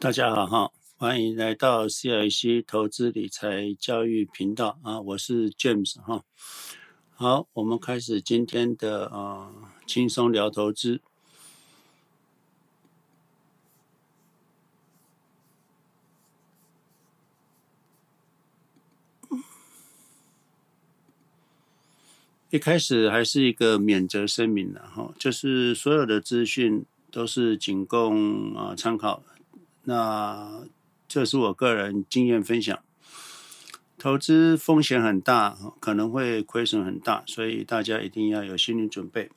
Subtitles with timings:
[0.00, 6.22] 大家好哈，欢迎来到 CIC 投资理财教育频道啊，我是 James 哈。
[7.16, 9.50] 好，我们开始今天的啊
[9.88, 11.00] 轻松聊投资。
[22.50, 29.24] 一开始还是一个免责声明的哈，就是所有的资讯都是仅供啊参考。
[29.88, 30.66] 那
[31.08, 32.78] 这是我个人经验分享，
[33.96, 39.30] 投资风险很大，可能会亏损很大，所以大家一定要有心理准备。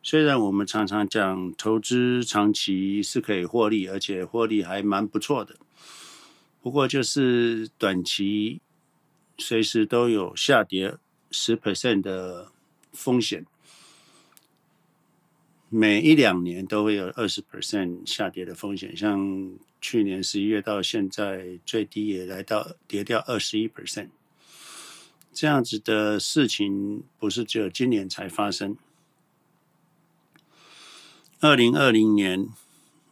[0.00, 5.56] 虽然我们常常讲投资长期是可以获利，而且获利还蛮不错的，
[6.60, 8.60] 不过就是短期
[9.36, 10.96] 随时都有下跌
[11.32, 12.52] 十 percent 的
[12.92, 13.44] 风险。
[15.74, 24.10] 每一两年都会有二十 percent 下跌的风险，像去年十一月到现在最低也来到跌掉二十一 percent，
[25.32, 28.76] 这样子的事情不是只有今年才发生。
[31.40, 32.48] 二零二零年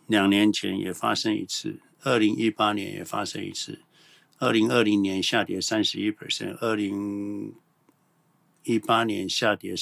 [0.06, 3.80] 两年前也发生一次，二零一八年也发生一次，
[4.36, 7.54] 二零二零年下跌三十一 percent，二零
[8.64, 9.74] 一八年下跌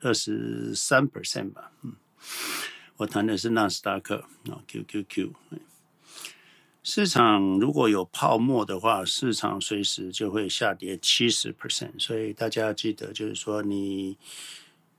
[0.00, 1.92] 二十三 percent 吧，嗯。
[2.98, 5.30] 我谈的是纳斯达克啊，QQQ。
[6.84, 11.92] 市场如果有泡沫的话，市场随时就会下跌七十 percent。
[11.98, 14.16] 所以大家要记得，就是说你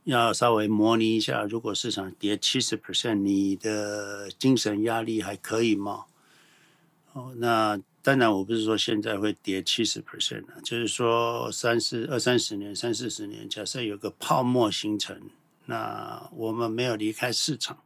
[0.06, 6.06] 要稍微模拟一下，如果市场跌七十 percent，你的精神压力还可以吗？
[7.12, 15.22] 哦，那当然，我不是说现在会跌七十 percent 啊，就是说三四二三十年、三四十年，假设有个泡沫形成。
[15.66, 17.83] 那我们没有离开市场，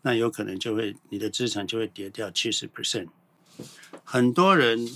[0.00, 3.08] 那有可能就会你的资产就会跌掉七十 percent。
[4.04, 4.88] 很多人，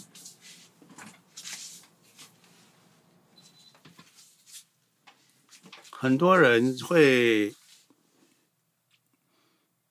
[5.90, 7.54] 很多人会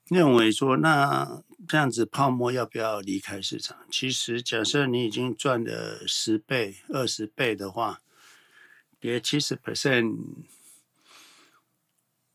[0.07, 3.77] 认为说，那这样子泡沫要不要离开市场？
[3.91, 8.01] 其实，假设你已经赚了十倍、二十倍的话，
[8.99, 10.15] 跌七十 percent。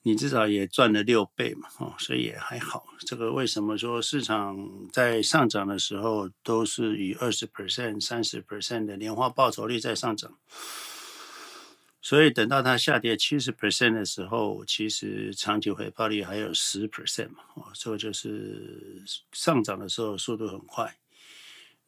[0.02, 2.86] 你至少也赚了六倍嘛，哦，所以也还好。
[3.00, 4.56] 这个为什么说市场
[4.92, 10.38] 在上涨的时候都是以二十 percent、三十 percent 的年化报酬率在上涨？
[12.02, 20.96] 所以等到它下跌七十 percent 的时候，其实长期回报率还有十 percent 嘛，哦，这个就是上涨的时候速度很快。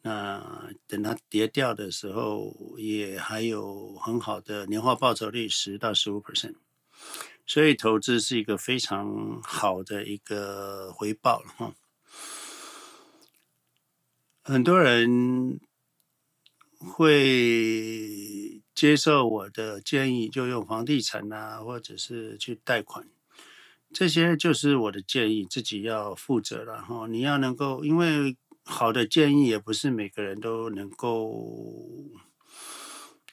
[0.03, 6.55] 那等它跌掉的时候，也还有很好的年化报酬率十到十五 percent。
[7.45, 11.75] 所以投资是一个非常好的一个回报了哈。
[14.43, 15.59] 很多人
[16.79, 23.07] 会接受我的建议，就用房地产啊，或者是去贷款，
[23.93, 27.07] 这些就是我的建议，自己要负责了哈。
[27.07, 32.09] 你要能够，因为好的建议也不是每个人都能够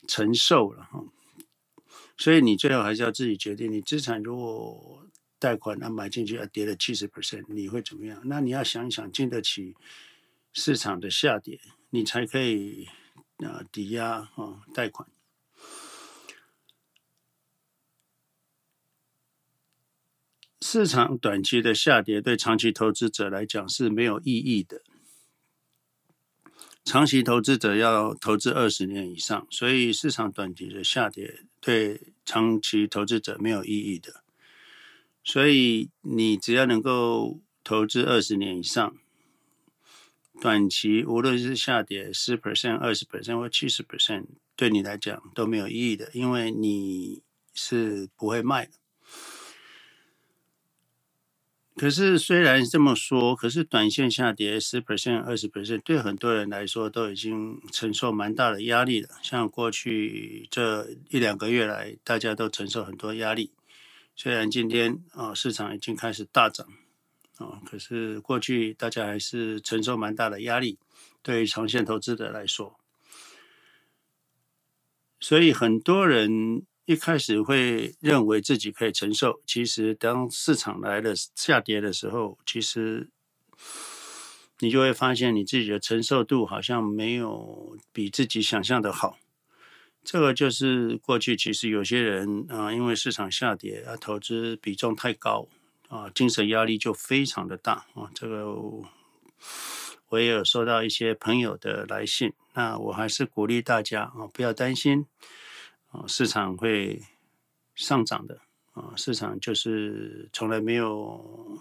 [0.06, 1.02] 承受了哈。
[2.20, 5.06] 所以你最后还是要自己决定，你资产如果
[5.38, 8.20] 贷款那买进去要跌了七十 percent，你会怎么样？
[8.26, 9.74] 那你要想想，经得起
[10.52, 11.58] 市场的下跌，
[11.88, 12.86] 你才可以
[13.38, 15.08] 啊抵押啊贷款。
[20.60, 24.82] 市场短期的下跌对长期投资者来讲是没有意义的。
[26.84, 34.22] 长期投资者要投资二十年以上，所以市场短期的下跌对长期投资者没有意义的。
[35.24, 38.96] 所以你只要能够投资二十年以上，
[40.40, 48.72] 短期无论是下跌十 percent、二十 percent 或七十 percent，对你来讲都没有意义的，因为你是不会卖的。
[51.80, 59.08] 可是虽然这么说，可是短线下跌十 percent、二十 percent，对很多人来说都已经承受蛮大的压力了。
[59.22, 63.50] 像过去这一两个月来，大家都承受很多压力。
[64.14, 66.66] 虽然今天啊市场已经开始大涨
[67.38, 70.78] 啊，可是过去大家还是承受蛮大的压力。
[71.22, 72.78] 对于长线投资者来说，
[75.18, 76.66] 所以很多人。
[76.86, 83.08] 一开始会认为自己可以承受，其实当市场来了下跌的时候，其实
[84.58, 89.18] 你就会发现你自己的承受度好像没有比自己想象的好。
[90.02, 95.46] 这个就是过去其实有些人啊，因为市场下跌啊，投资比重太高
[95.88, 98.10] 啊，精神压力就非常的大啊。
[98.14, 98.46] 这个
[100.08, 105.06] 我也有收到一些朋友的来信，那我还是鼓励大家啊，不要担心
[105.90, 107.02] 啊，市场会
[107.74, 108.40] 上涨的
[108.72, 111.60] 啊，市场就是从来没有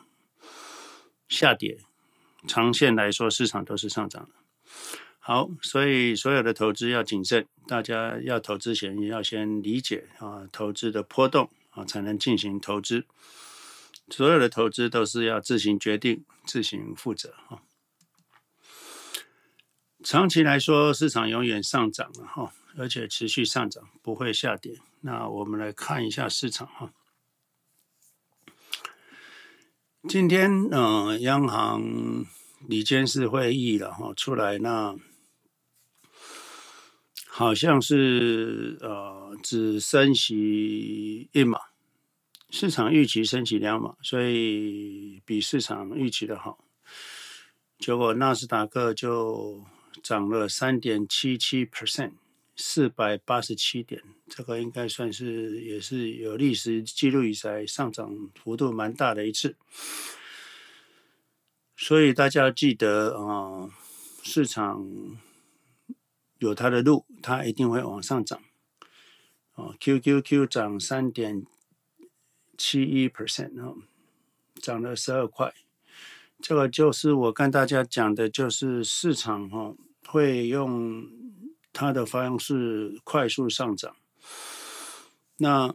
[1.27, 1.77] 下跌，
[2.47, 4.35] 长线来说，市场都是上涨的。
[5.19, 13.05] 好，所以所有的投资要谨慎，大家要投资前也要先理解啊，投资的波动啊，才能进行投资。
[14.09, 17.61] 所有的投资都是要自行决定、自行负责啊。
[20.03, 24.79] 长期来说，市场永远上涨了哈，而且持续上涨，不会下跌。
[25.01, 26.93] 那我们来看一下市场哈。
[30.07, 32.25] 今天嗯、呃，央行
[32.67, 34.95] 理监事会议了哈，出来那
[37.27, 41.59] 好像是呃只升息一码。
[42.51, 46.65] 市场预期升息两码，所以比市场预期的好。
[47.77, 49.63] 结果纳斯达克就
[50.01, 52.13] 涨了三点七七 percent，
[52.59, 59.55] 四百八十七点，这个应该算是也是有历史记录以来上涨幅度蛮大的一次。
[61.77, 63.69] 所以大家记得啊、
[64.21, 64.85] 市场
[66.39, 68.41] 有它的路，它一定会往上涨。
[69.55, 71.45] 哦，QQQ 涨三点。
[72.61, 73.77] 七一 percent 哦，
[74.61, 75.53] 涨了十二块，
[76.41, 79.73] 这个就是我跟大家讲的，就是市场哈
[80.05, 81.09] 会用
[81.79, 83.95] 它的方式快速上涨。
[85.37, 85.73] 那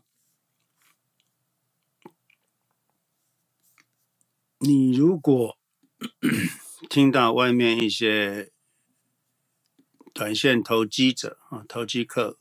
[4.59, 5.57] 你如果
[6.91, 8.53] 听到外面一些
[10.13, 12.37] 短线投机者啊、投机客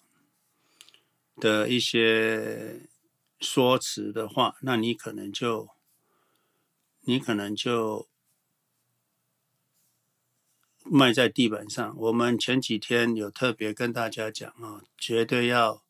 [1.38, 2.89] 的一些。
[3.39, 5.68] 说辞的话，那你可能就，
[7.01, 8.07] 你可能就
[10.85, 11.95] 卖在地板上。
[11.97, 15.81] 我们前几天有特别跟大家讲啊，绝对要，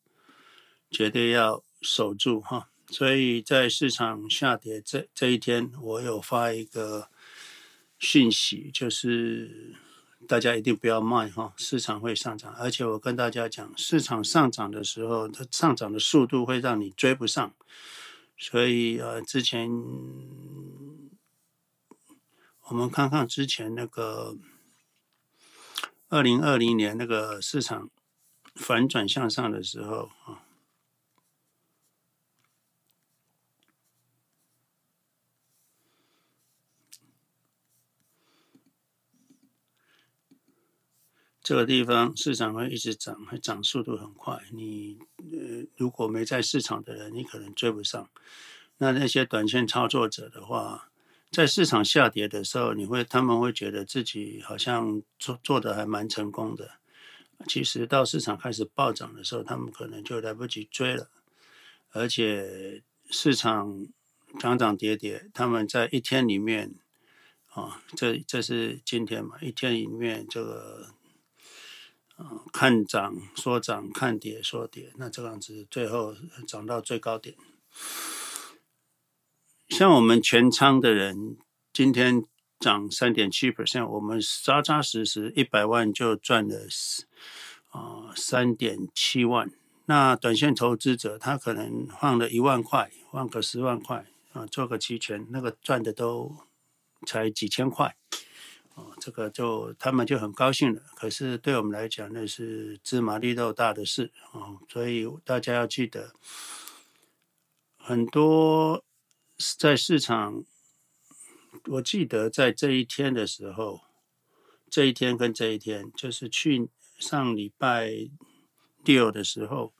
[0.90, 2.68] 绝对要守住哈。
[2.88, 7.08] 所以在市场下跌这这一天，我有发一个
[7.98, 9.76] 讯息，就是。
[10.26, 17.54] 大家一定不要卖哈，市场会上涨，而且我跟大家讲，市场上涨的时候，它上涨的速度会让你追不上，
[18.38, 19.68] 所以呃，之前
[22.62, 24.34] 我们看看之前那个
[26.14, 27.90] 二零二零年那个市场
[28.54, 30.44] 反转向上的时候啊。
[41.42, 44.40] 这个地方市场会一直涨，会涨速度很快。
[44.52, 48.08] 你呃，如果没在市场的人，你可能追不上。
[48.78, 50.88] 那那些短线操作者的话，
[51.34, 56.70] 在市场下跌的时候，你会他们会觉得自己好像做做的还蛮成功的。
[57.48, 61.10] 其实到市场开始暴涨的时候，他们可能就来不及追了。
[61.90, 63.88] 而且市场
[64.38, 66.76] 涨涨跌跌，他们在一天里面
[67.50, 70.94] 啊，这这是今天嘛，一天里面这个。
[72.52, 76.14] 看涨说涨，看跌说跌，那这样子最后
[76.46, 77.34] 涨到最高点。
[79.76, 81.36] 像我们全仓的人，
[81.72, 82.24] 今天
[82.60, 86.68] 涨三点七 percent，我们扎扎实实一百万就赚了
[87.72, 89.50] 啊三点七万。
[89.86, 96.36] 那短线投资者他可能放了一万块，放个十万块啊，做个期权，那个赚的都
[97.04, 97.96] 才几千块。
[98.76, 100.82] 哦，这个就他们就很高兴了。
[100.94, 104.60] 可是对我们来讲，那是芝麻绿豆大的事哦。
[104.68, 106.12] 所以大家要记得，
[107.76, 108.84] 很多
[109.58, 110.44] 在市场，
[111.66, 113.82] 我记得在这一天的时候，
[114.70, 118.08] 这一天跟这一天，就是去上礼拜
[118.84, 119.72] 六的时候。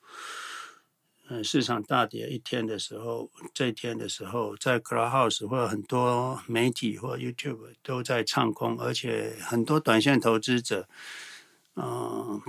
[1.30, 10.87] 嗯，市场大跌一天的时候，这一天的时候，在 Clubhouse 或很多媒体或 YouTube 都在唱空，而且很多短线投资者，
[11.76, 12.42] 嗯，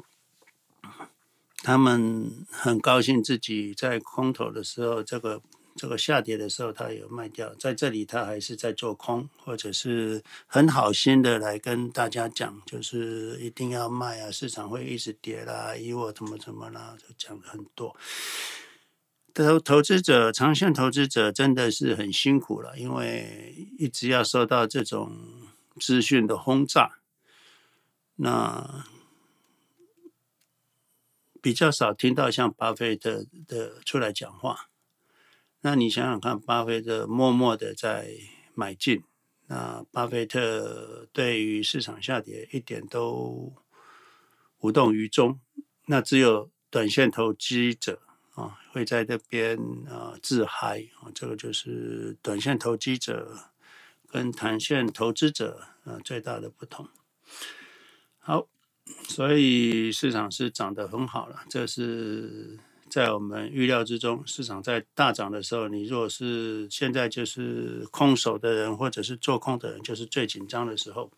[1.64, 5.42] 他们很高兴自己在空头的时候，这个
[5.76, 17.94] 这个下跌的时候，他有卖掉，在这里他还是在做空，或者是很好心的来跟大家讲，就是一定要卖啊，市场会一直跌啦，以我怎么怎么啦，就讲了很多。
[19.34, 25.12] 投投资者，长线投资者真的是很辛苦了，因为一直要受到这种
[25.78, 27.00] 资讯的轰炸，
[28.16, 28.86] 那
[31.42, 34.70] 比较少听到像巴菲特的出来讲话。
[35.66, 38.12] 那你想想看，巴菲特默默的在
[38.54, 39.04] 买进，
[39.48, 43.52] 那巴菲特对于市场下跌一点都
[44.60, 45.40] 无动于衷，
[45.88, 48.00] 那只有短线投机者
[48.36, 49.58] 啊会在这边
[49.90, 53.36] 啊自嗨啊，这个就是短线投机者
[54.08, 56.88] 跟长线投资者啊最大的不同。
[58.20, 58.48] 好，
[59.10, 62.60] 所以市场是涨得很好了，这是。
[62.90, 71.12] 在我们预料之中，市场在大涨的时候，你如果是现在就是空手的人，或者是做空的人，就是最紧张的时候。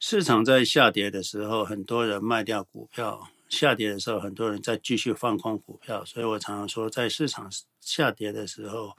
[0.00, 6.04] 市场在下跌的时候，很多人卖掉股票；下跌的时候，很多人在继续放空股票。
[6.04, 8.96] 所以我常常说，在市场下跌的时候，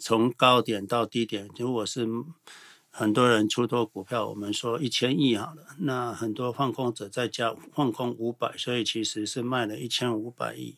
[0.00, 2.06] 从高点到低点，如果是。
[2.90, 10.76] 很多人出多股票，我们说一千亿好了，那很多放空者在加放空五百，所以其实是卖了一千五百亿。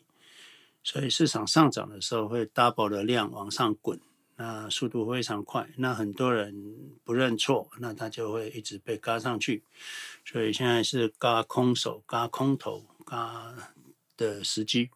[0.82, 4.00] 所以市场上涨的时候会 double 的量往上滚，
[4.36, 5.68] 那速度非常快。
[5.76, 6.54] 那很多人
[7.04, 9.62] 不认错，那他就会一直被嘎上去。
[10.24, 13.54] 所以现在是嘎空手、嘎空头、嘎
[14.16, 14.90] 的时机。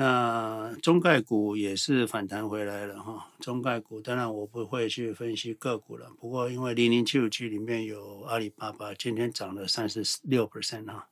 [0.00, 11.08] 那中概股也是反弹回来了哈，中概股当然我不会去分析个股了，不过因为零零七五七里面有阿里巴巴，今天涨了三十六 percent 哈，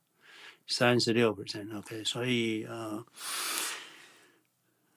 [0.69, 3.05] 三十六 percent OK，所以呃，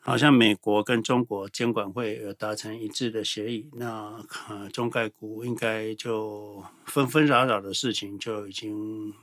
[0.01, 9.15] 好像美国跟中国监管会有达成一致的协议，那呃中概股应该就纷纷扰扰的事情就已经。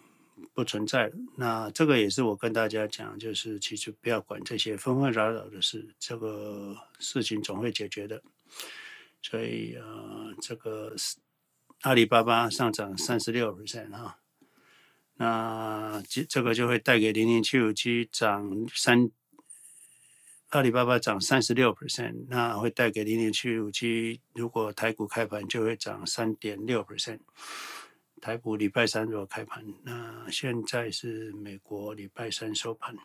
[0.52, 1.10] 不存在。
[1.36, 8.22] 那这个也是我跟大家讲，就是其实不要管这些纷纷扰扰的事，这个事情总会解决的。
[9.22, 10.94] 所以呃，这个
[11.80, 14.18] 阿里巴巴上涨三十六 percent 啊，
[15.14, 19.10] 那这这个就会带给零零七五七涨三，
[20.50, 27.20] 阿里巴巴涨三十六 percent，那会带给零零七五七，如果台股开盘就会涨三点六 percent。
[28.26, 32.98] 台股礼拜三如果开盘，那现在是美国礼拜三收盘。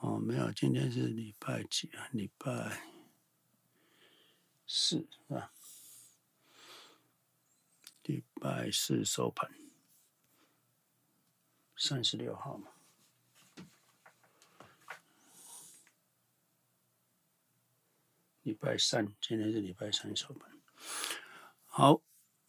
[0.00, 2.10] 哦，没有，今天是礼拜几啊？
[2.12, 2.82] 礼拜
[4.66, 5.50] 四是吧？
[8.02, 9.50] 礼拜四收盘，
[11.74, 12.71] 三十六号嘛。
[18.42, 20.50] 礼拜三，今天是礼拜三上班。
[21.66, 22.02] 好，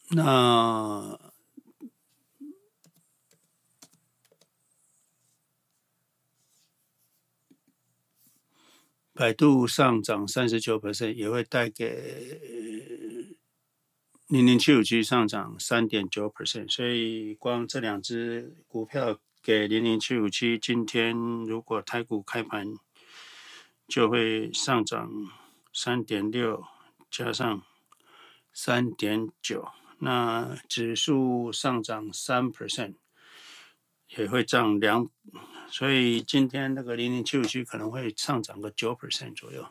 [0.09, 1.19] 那
[9.13, 13.29] 百度上涨三十九 percent，也会带给
[14.27, 16.67] 零零七五七上涨三点九 percent。
[16.73, 22.73] 所以，光这两只股票给零零七五七，今天如果台股开盘，
[23.87, 25.42] 就会上涨。
[25.73, 26.63] 三点六
[27.09, 27.63] 加上
[28.53, 32.93] 三点九，那指数上涨三 percent，
[34.09, 35.09] 也会涨两，
[35.67, 39.67] 所以今天那个零零七五七可能会上涨个九 percent 左右。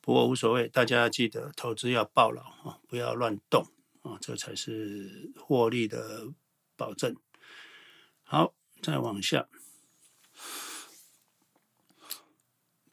[0.00, 3.66] 不过无所谓，大家记得投资要抱牢啊，不要乱动
[4.02, 6.32] 啊，这才是获利的
[6.76, 7.16] 保证。
[8.24, 9.48] 好，再往下。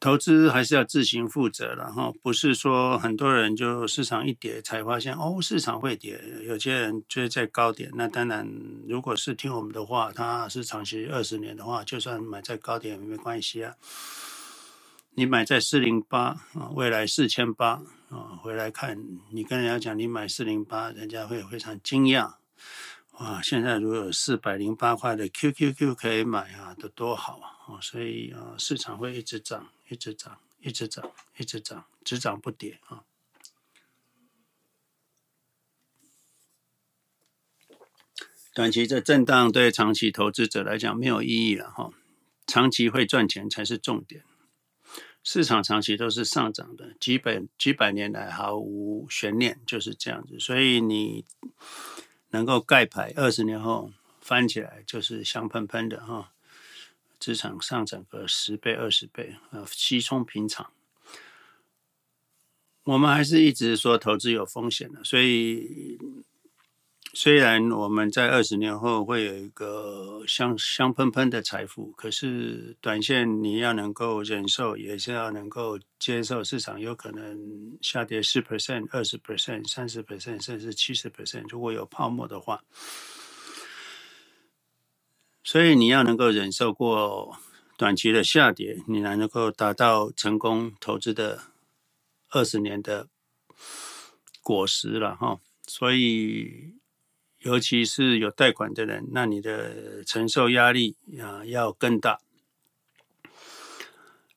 [0.04, 6.22] 投资还是要自行负责，然后不是说很多人就市场一跌才发现哦，市场会跌。
[6.46, 8.46] 有些人追在高点，那当然，
[8.86, 13.72] 如果是听我们的话，他是长期二十年的话，就算买在高点也没关系啊。
[15.14, 17.80] 你买在四零八啊，未来四千八
[18.10, 22.34] 啊，回来看你跟人家讲你买四零八，人家会非常惊讶。
[23.18, 27.80] 哇，现在如果有四百零八块的 QQQ 可以买啊，都多好啊！
[27.80, 29.68] 所以啊，市场会一直涨。
[29.86, 33.04] 一直涨，一直涨，一直涨，只涨不跌啊！
[38.54, 41.90] 短期这震荡对长期投资者来讲没有意义了哈，
[42.46, 44.24] 长期会赚钱才是重点。
[45.22, 50.40] 市场长期都是上涨的，几百几百年来毫无悬念，就是这样子。
[50.40, 51.26] 所以你
[52.34, 56.32] 能够盖牌，二十年后翻起来就是香喷喷的哈。
[57.20, 60.72] 资产上涨个十倍、二十倍，呃，稀松平常。
[62.82, 65.96] 我们还是一直说投资有风险的，所以
[67.16, 82.64] 虽然我们在二十年后会有一个香香喷喷的财富，可是短线你要能够忍受，也是要能够接受市场有可能下跌十 percent、二十 percent、三十 percent，甚至七十 percent，如果有泡沫的话。
[85.44, 87.36] 所以你要能够忍受过
[87.76, 91.42] 短期的下跌，你才能够达到成功投资的
[92.30, 93.08] 二十年的
[94.42, 95.38] 果实了哈。
[95.66, 96.74] 所以，
[97.44, 102.20] 尤其是有贷款的人，那你的承受压力啊要更大。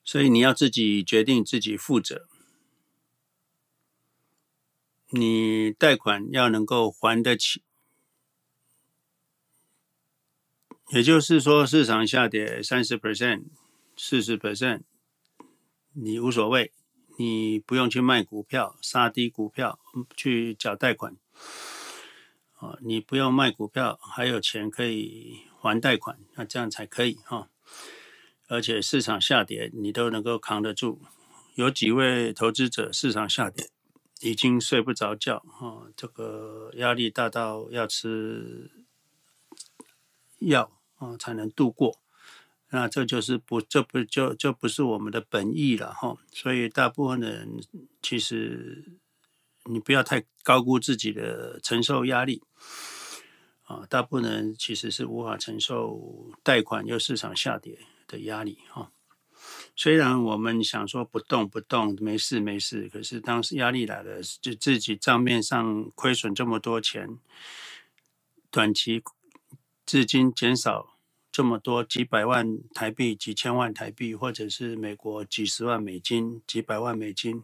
[0.04, 2.28] 所以你要自己决定，自己负责。
[5.10, 7.62] 你贷款要能够还得起，
[10.90, 13.46] 也就是说，市场下跌三十 percent、
[13.96, 14.82] 四十 percent，
[15.94, 16.74] 你无所谓，
[17.18, 19.80] 你不用去卖股票、杀低股票
[20.14, 21.16] 去缴贷款。
[22.58, 27.50] 啊，你不用卖股票，还有钱可以还贷款，那这样才可以哈。
[28.48, 31.02] 而且市场下跌，你都能够扛得住。
[31.56, 33.70] 有几位投资者市场下跌。
[34.22, 35.94] 已经睡不着觉啊！
[35.96, 38.72] 这个压力大到要吃
[40.40, 42.00] 药啊才能度过，
[42.72, 46.18] 那这就是不，这不就就不是我们的本意了哈。
[46.32, 47.64] 所以大部分的人
[48.02, 48.98] 其实
[49.66, 52.42] 你不要太高估自己的承受压力
[53.64, 53.86] 啊。
[53.90, 58.92] 大部分人其实是无法承受贷款又市场下跌的压力哈。
[59.76, 67.20] 虽然我们想说不动不动没事没事，可是当时压力来了，就自己账面上亏损这么多钱，
[68.50, 69.04] 短期
[69.86, 70.98] 资金减少
[71.32, 77.44] 这么多几百万台币、几千万台币，或者是美国几十万美金、几百万美金，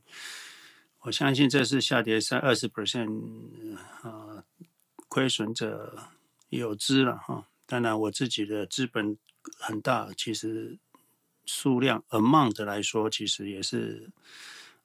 [1.01, 4.43] 我相信这是下跌三二十 percent 啊，
[5.13, 5.95] 亏损者
[6.49, 7.47] 有之了哈。
[7.67, 9.17] 当然我自己的资本
[9.59, 10.79] 很大，其实。
[11.45, 14.09] 数量 amount 来说，其实也是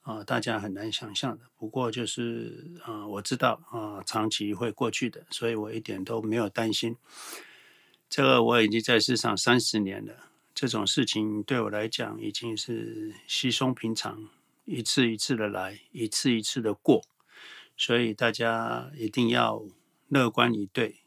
[0.02, 1.44] 啊、大家很难想象的。
[1.56, 6.96] 不过就是啊、我知道啊、长期会过去的，所以我一点都没有担心。
[8.10, 10.12] 这个我已经在市场三十年了，
[10.52, 14.28] 这种事情对我来讲已经是稀松平常，
[14.64, 17.04] 一次一次的来，一次一次的过。
[17.76, 19.62] 所以大家一定要
[20.08, 21.00] 乐观以对。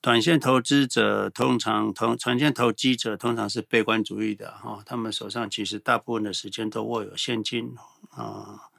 [0.00, 7.74] 短线投资者通常同长线投机者通常是悲观主义的哈，他们手上其实大部分的时间都握有现金
[8.10, 8.70] 啊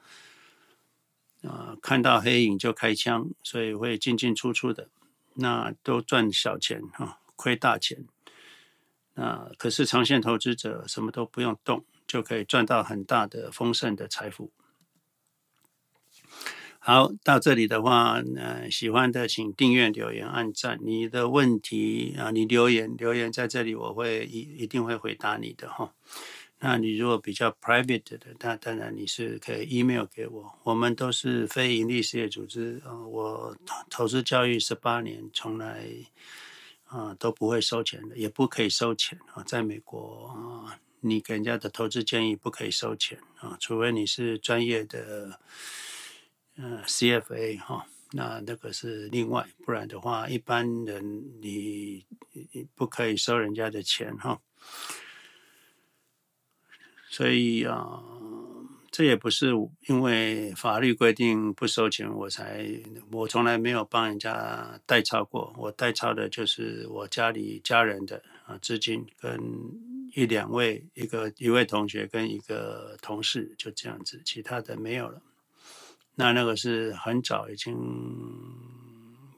[1.41, 4.87] 啊，看到黑影就开枪，所以会进进出出的，
[5.33, 8.05] 那都赚小钱哈，亏大钱。
[9.15, 14.51] 那可是长线投资者什么都不用动，就可以赚到很大的丰盛的财富。
[16.81, 20.79] 好，到这里的话，呃，喜欢的请订阅、留言、按赞。
[20.81, 25.93] 你的问题啊，你留言留言在这里，我会一一定会回答你的哈。
[26.59, 30.57] 那你如果比较 private 的，那当然你是可以 email 给我。
[30.63, 33.55] 我们都是非营利事业组织，呃，我
[33.89, 35.85] 投资教育十八年，从来
[36.85, 39.43] 啊、都不会收钱的，也不可以收钱啊。
[39.43, 45.37] 在美国啊、你给人家的投资建议不可以收钱啊、除非你是专业的。
[46.61, 52.05] 嗯，CFA 哈，那那个是另外，不然的话，一般人你
[52.75, 54.41] 不可以收人家的钱哈。
[57.09, 58.03] 所以啊，
[58.91, 59.53] 这也不是
[59.87, 62.67] 因为法律规定不收钱，我才
[63.13, 69.39] 我从来没有帮人家代操过，我代操的就是我家里家人的啊资金跟
[70.13, 75.21] 一两位一个一位同学跟一个同事就这样子，其他的没有了。
[76.19, 77.73] 那那个是很早，已经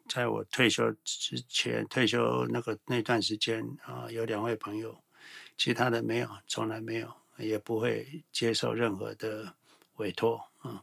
[0.09, 4.97] 在我退休之前，退休那个那段时间啊，有两位朋友，
[5.55, 9.53] 其他的没有，从来没有，也不会接受任何的
[9.97, 10.81] 委托啊。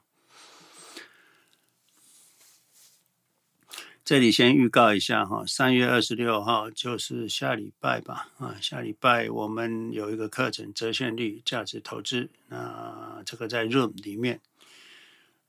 [4.05, 14.41] 这里先预告一下哈，三月二十六号就是下礼拜吧啊，下礼拜我们有一个课程，折现率价值投资，那这个在 Room 里面。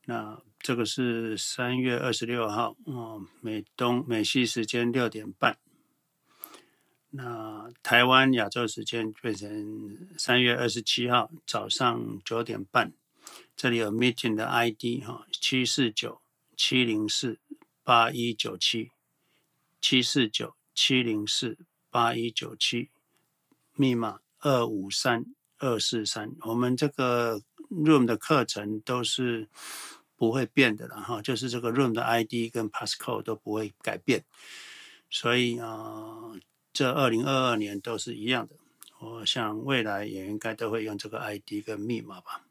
[0.10, 5.60] 那这个是三月二十六号，哦，美东美西时间六点半。
[7.12, 12.92] 那台湾亚洲时间变成三月二十七号早上九点半。
[13.56, 16.20] 这里有 meeting 的 ID 哈，七四九
[16.58, 17.38] 七零四
[17.84, 18.90] 八一九七，
[19.80, 21.60] 七四九七零四
[21.92, 22.90] 八一九七，
[23.76, 25.28] 密码二五三
[25.60, 26.32] 二四三。
[26.42, 29.48] 我们这个 room 的课程都是。
[30.20, 34.26] 不会变的了哈，就是这个 room 的 ID 跟 passcode 都不会改变，
[35.10, 36.34] 所以啊、
[36.74, 38.56] 这二零二二年都是一样的。
[39.00, 42.44] 我想未来也应该都会用这个 ID 跟密码吧。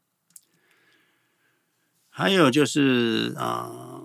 [2.09, 4.01] 还有就是啊、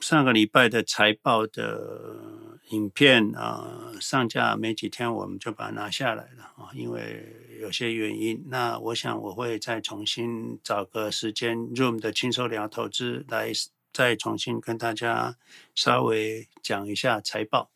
[0.00, 8.42] 上个礼拜的财报的影片啊、上架没几天，我们就把它拿下来了啊，因为有些原因。
[8.48, 13.52] 那我想我会再重新找个时间，Room 的轻松聊投资来
[13.92, 15.36] 再重新跟大家
[15.74, 17.70] 稍微讲一下财报。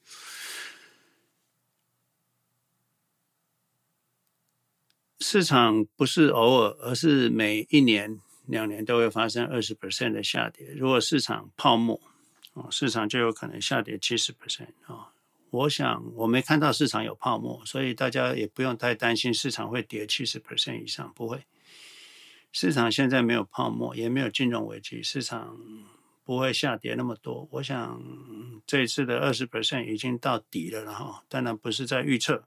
[5.20, 10.68] 市场不是偶尔，而是每一年、两年都会发生二十 percent 的下跌。
[10.74, 12.00] 如果市场泡沫，
[12.58, 15.12] 哦，市场就有可能下跌七十 percent 啊。
[15.50, 21.46] 我想我没看到市场有泡沫，所以大家也不用太担心市场会跌七十 percent 以上，不会。
[22.50, 25.56] 市场现在没有泡沫，也没有金融危机，市场
[26.24, 27.46] 不会下跌那么多。
[27.52, 28.02] 我想
[28.66, 32.44] 这一次的二十 percent 已经到底了，然后当然不是在预测。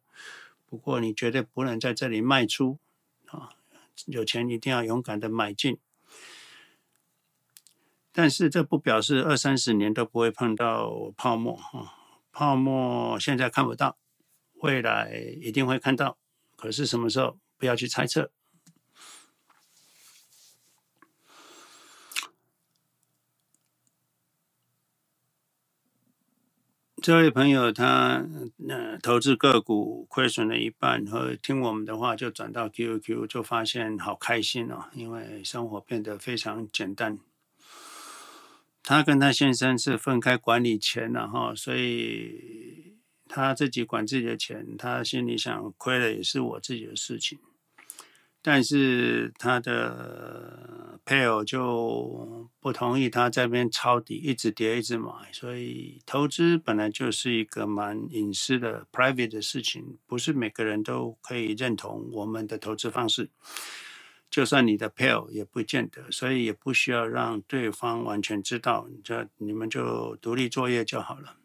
[0.69, 2.77] 不过你绝对不能在这里卖出
[3.27, 3.49] 啊！
[4.05, 5.77] 有钱一定要勇敢的买进。
[8.13, 11.95] 但是这不表示二三十年都不会碰到泡沫啊！
[12.31, 13.97] 泡沫现在看不到，
[14.55, 16.17] 未来一定会看到。
[16.55, 17.37] 可是什么时候？
[17.57, 18.31] 不要去猜测。
[27.03, 28.25] 这位朋友他
[28.67, 37.19] 呃投资个股亏损了一半，然后听我们的话就转到 QQ，就发现好开心哦，因为生活变得非常简单。
[38.83, 47.39] 他跟他先生是分开管理钱的哈，所以他自己管自己的钱，他心里想亏了也是我自己的事情。
[48.43, 63.29] 但是他的配偶就不同意他这边抄底，一直跌一直买，所以投资本来就是一个蛮隐私的 private 的事情，不是每个人都可以认同我们的投资方式，
[64.31, 71.35] 就算你的配偶也不见得，所以也不需要让对方完全知道，就你们就独立作业就好了。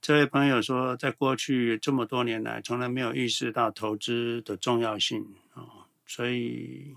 [0.00, 6.94] 这位朋友说，在过去这么多年来，从来没有意识到投资的重要性啊，所以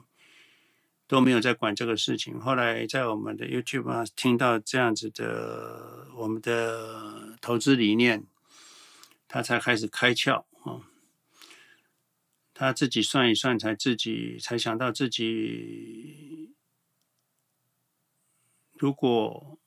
[1.08, 2.39] 都没有在管这个事情。
[2.39, 8.24] 后来在我们的 YouTube 上，听到这样子的我们的投资理念，
[9.28, 10.44] 他才开始开窍。
[12.63, 16.56] 他自己算一算，才自己才想到自己
[18.78, 19.60] 如果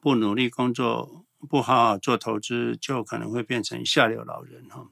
[0.00, 1.24] 不努力工作。
[1.48, 4.90] 不好好做投资，就可能会变成下流老人哈。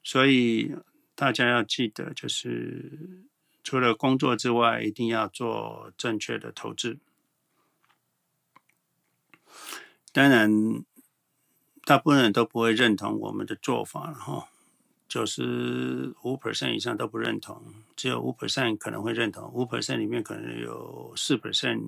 [0.00, 0.76] 所以
[1.16, 3.26] 大家要记得，就是
[3.64, 7.00] 除了工作之外，一定要做正确的投资。
[10.12, 10.84] 当然，
[11.84, 14.48] 大部分人都不会认同我们的做法了哈，
[15.08, 17.62] 九十五 percent 以上都不认同，
[17.94, 21.80] 只有五 percent 可能会认同，五 percent 里面可能有四 percent。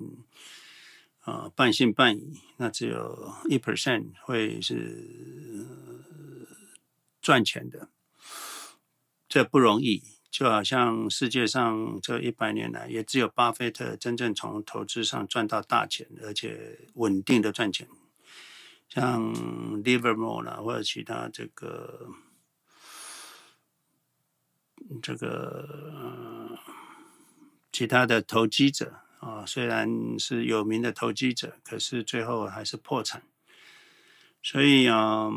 [1.21, 5.65] 啊、呃，半信半疑，那只有一 percent 会是
[7.21, 7.89] 赚钱的，
[9.27, 10.01] 这不容易。
[10.31, 17.87] 就好像世界上这一百年来，也只有巴菲特真正从投资上赚到大钱，而且稳定的赚钱。
[18.87, 19.35] 像
[19.83, 22.07] Livermore 啦，或者其他这个
[25.01, 26.57] 这个、
[27.71, 28.93] 其他的投机者。
[29.19, 33.21] 啊，虽然是有名的投机者，可是最后还是破产。
[34.41, 35.29] 所以啊、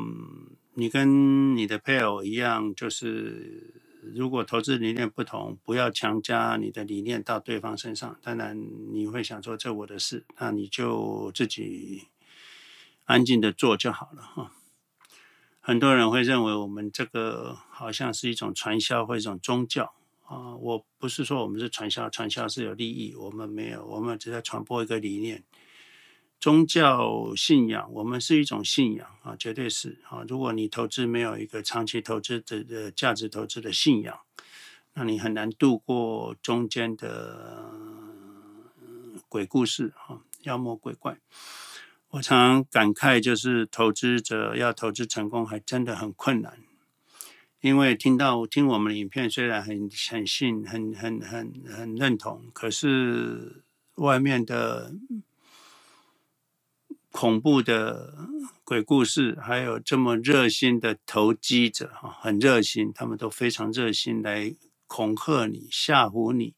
[0.74, 3.82] 你跟你的配偶一样，就是
[4.14, 8.16] 如果投资理念不同，不要强加你的理念到对方身上。
[8.22, 8.56] 当然，
[8.92, 12.04] 你会想说这我的事，那你就自己
[13.06, 14.52] 安静的做就好了哈。
[15.64, 19.94] 很多人会认为我们这个好像是一种传销或一种宗教。
[20.26, 25.44] 啊，我不是说我们是传销，传销是有利益，我们没有，我们只在传播一个理念。
[26.40, 30.24] 宗教信仰，我们是一种信仰啊，绝对是啊。
[30.26, 34.18] 如果你投资没有一个长期投资的的价值投资的信仰，
[34.94, 37.70] 那你很难度过中间的
[39.28, 41.18] 鬼故事啊，妖魔鬼怪。
[42.12, 46.58] 我常感慨，就是投资者要投资成功，还真的很困难。
[47.62, 54.92] 因为听到听我们的影片，虽然很很信，很很很很认同，可是外面的
[57.10, 58.14] 恐怖的
[58.62, 64.54] 鬼故事，还有这么热心的投机者哈，很热心，他们都非常热心来
[64.86, 66.54] 恐吓你、吓唬你，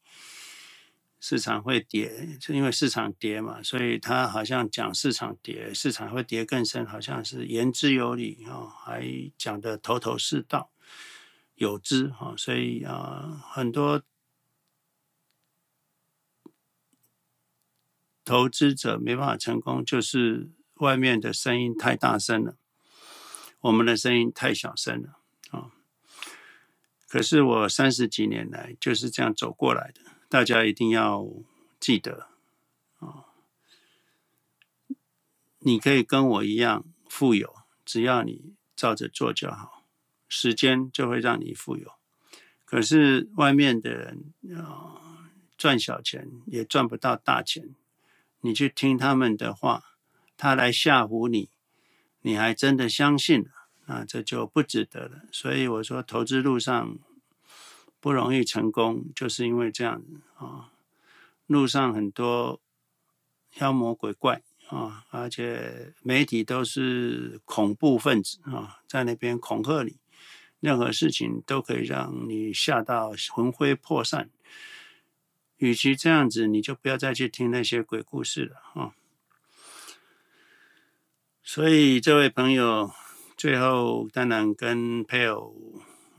[1.27, 10.69] 市场会跌，就因为市场跌嘛，所以他好像讲市场跌，市场会跌更深，好像是言之有理啊，还讲得头头是道。
[11.55, 14.03] 有之哈，所以啊，很多
[18.23, 22.55] 投资者没办法成功，就是外面的声音太大声了，
[23.61, 25.71] 我们的声音太小声了啊。
[27.07, 31.27] 可是我三十几年来就是这样走过来的，大家一定要
[31.79, 32.27] 记得
[32.99, 33.25] 啊！
[35.59, 39.83] 你可以跟我一样富有，只要你照着做就好，
[40.27, 41.93] 时间就会让你富有。
[42.65, 47.75] 可是外面的人啊，赚小钱也赚不到大钱，
[48.41, 49.83] 你去听他们的话，
[50.35, 51.49] 他来吓唬你，
[52.21, 53.51] 你还真的相信了，
[53.85, 55.21] 那这就不值得了。
[55.31, 56.97] 所以我说，投资路上
[58.05, 60.71] 不容易成功，就是因为这样子啊。
[61.47, 62.61] 路上很多
[63.55, 69.97] 妖魔鬼怪啊，而且媒体都是恐怖分子啊，在那边恐吓你。
[70.59, 74.29] 任何事情都可以让你吓到魂飞魄散。
[75.57, 78.93] 与其这样子，你就不要再去听那些鬼故事了啊！
[81.41, 82.91] 所以这位朋友
[83.35, 85.55] 最后当然跟配偶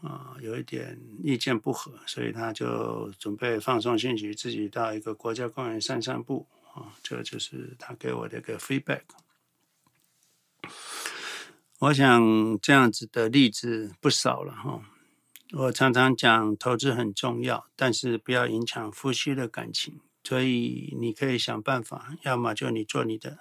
[0.03, 6.95] 啊有一点意见不合，所以他就准备放松心情，自己到一个国家公园散散步啊。
[7.03, 9.03] 这就是他给我的一个 feedback。
[11.79, 14.83] 我想这样子的例子不少了哈。
[15.53, 20.01] 我常常讲投资很重要，但是不要影响夫妻的感情。
[20.25, 23.39] 所以你可以想办法，要么就你做你的。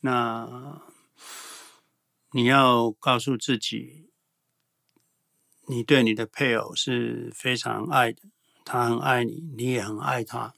[0.00, 0.80] 那
[2.30, 4.08] 你要告诉自己，
[5.66, 8.22] 你对你的配偶是非常爱的，
[8.64, 10.54] 他很爱你，你也很爱他。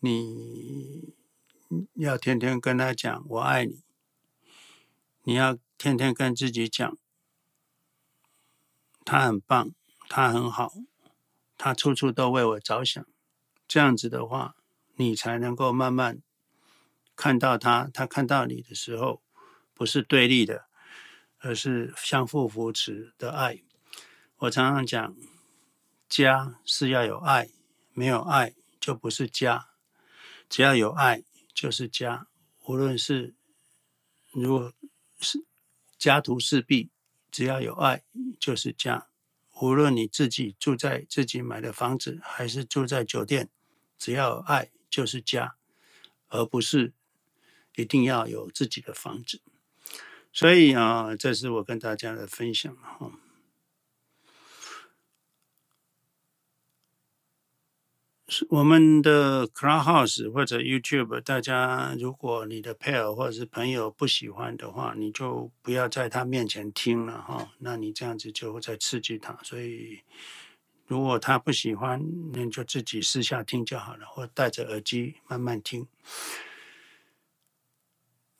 [0.00, 1.14] 你
[1.94, 3.82] 要天天跟他讲“我爱你”，
[5.24, 5.58] 你要。
[5.78, 6.96] 天天跟自己讲，
[9.04, 9.74] 他很棒，
[10.08, 10.74] 他很好，
[11.58, 13.04] 他处处都为我着想。
[13.66, 14.54] 这样子的话，
[14.94, 16.22] 你才能够慢慢
[17.16, 19.24] 看到他，他看到你的时候，
[19.74, 20.66] 不是对立的，
[21.40, 23.64] 而是相互扶持的爱。
[24.42, 25.16] 我常常讲，
[26.08, 27.50] 家是要有爱，
[27.92, 29.68] 没有爱就不是家。
[30.48, 31.22] 只要有爱
[31.54, 32.26] 就是家，
[32.64, 33.36] 无论是
[34.32, 34.72] 如果
[35.20, 35.44] 是。
[35.96, 36.90] 家徒四壁，
[37.30, 38.02] 只要有爱
[38.40, 39.06] 就是家。
[39.60, 43.48] 无论你自己住在自己买的房子，还是住在酒店，
[43.96, 45.54] 只要有爱就是家，
[46.26, 46.92] 而不是
[47.76, 49.40] 一定要有自己的房子。
[50.32, 53.12] 所以啊，这是我跟大家的分享哈。
[58.48, 67.50] 我们的 Clubhouse 或者 YouTube，大家如果你的配偶或者是朋友不喜欢的话，你就不要在他面前听了哈。
[67.58, 69.38] 那你这样子就会在刺激他。
[69.42, 70.00] 所以
[70.86, 75.86] 如果他不喜欢，那你就自己私下听就好了，或戴着耳机慢慢听。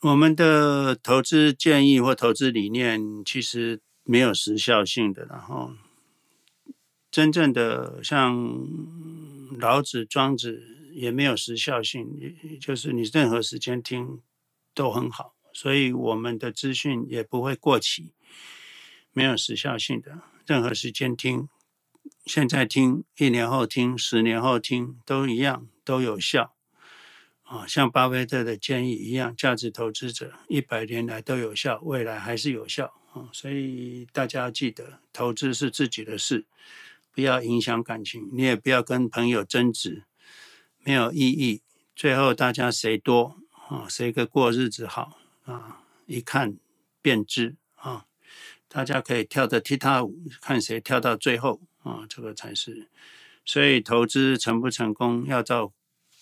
[0.01, 5.73] 我们的投资建议或投资理念其实没有时效性的，然后
[7.11, 8.67] 真正的像。
[9.59, 14.21] 老子、庄子也没有时效性，也就是你任何时间听
[14.75, 18.13] 都很好，所以我们的资讯也不会过期，
[19.13, 21.49] 没有时效性的，任何时间听，
[22.27, 26.55] 现在听，一年后听，十年后听都一样，都有效。
[27.43, 32.95] 啊，像巴菲特的建议一样，价值投资者一百年来都有效，未来还是有效。
[33.13, 36.47] 啊，所以大家要记得，投资是自己的事。
[37.13, 40.05] 不要影响感情，你也不要跟朋友争执，
[40.79, 41.63] 没有意义。
[41.95, 43.37] 最后大家谁多
[43.69, 43.87] 啊？
[43.89, 45.83] 谁个过日子好啊？
[46.07, 46.57] 一看
[47.03, 48.07] 便知啊！
[48.67, 52.07] 大家可以跳的踢踏舞，看谁跳到最后啊！
[52.09, 52.89] 这个才是。
[53.45, 55.73] 所以投资成不成功，要照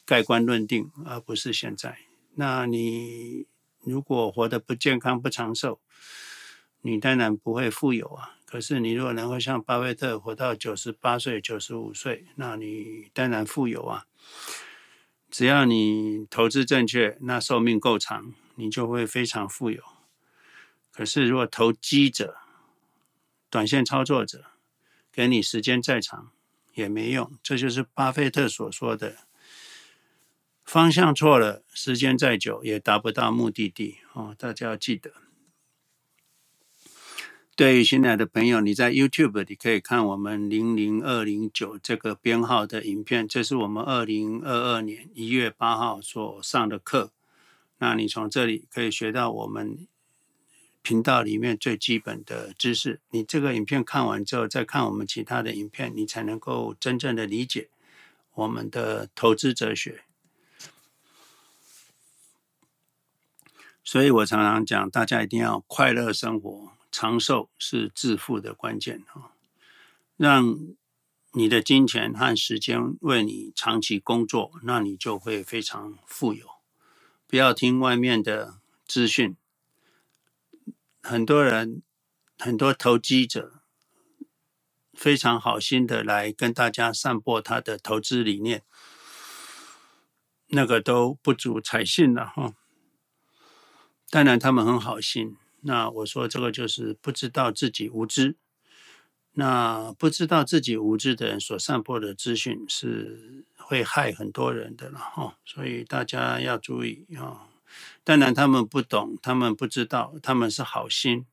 [0.05, 1.99] 盖棺论定，而不是现在。
[2.35, 3.47] 那你
[3.85, 5.81] 如果活得不健康、不长寿，
[6.81, 8.39] 你当然不会富有啊。
[8.51, 14.07] 可是，你如果能够像巴菲特活到九十八岁、九十五岁，那你当然富有啊！
[15.31, 19.81] 只要你投资正确，那寿命够长，你就会非常富有。
[20.91, 22.39] 可是，如果投机者、
[23.49, 24.47] 短线操作者，
[25.13, 26.33] 给你时间再长
[26.75, 27.39] 也没用。
[27.45, 29.19] 这就是巴菲特所说的：
[30.65, 33.99] 方向错了，时间再久也达不到目的地。
[34.13, 35.13] 哦，大家要记得。
[37.57, 47.13] 对于新来的朋友，你在 YouTube 你可以看我们零零二零九这个编号的影片，这是我们二零二二年一月八号所上的课。
[47.79, 49.87] 那你从这里可以学到我们
[50.81, 53.01] 频道里面最基本的知识。
[53.11, 57.69] 你这个影片看完之后，再看我们其他的影片，你才能够真正的理解
[58.33, 60.05] 我们的投资哲学。
[63.85, 69.33] 所以我常常讲，大家一定要快乐生活，长寿是致富的关键啊！
[70.17, 70.59] 让
[71.33, 76.47] 你的金钱和时间为你长期工作，那你就会非常富有。
[77.27, 79.37] 不要听外面的资讯，
[81.01, 81.83] 很多人、
[82.37, 83.63] 很多投机者
[84.93, 88.65] 非常好心的来跟大家散播他的投资理念，
[90.49, 92.55] 那个都不足采信了哈。
[94.11, 98.37] 当然他们很好心，那我说这个就是不知道自己无知。
[99.33, 107.47] 那不知道自己无知的人所散播的资讯是会害很多人的了哈，所以大家要注意啊。
[108.03, 111.27] 当然他们不懂，他们不知道，他们是好心，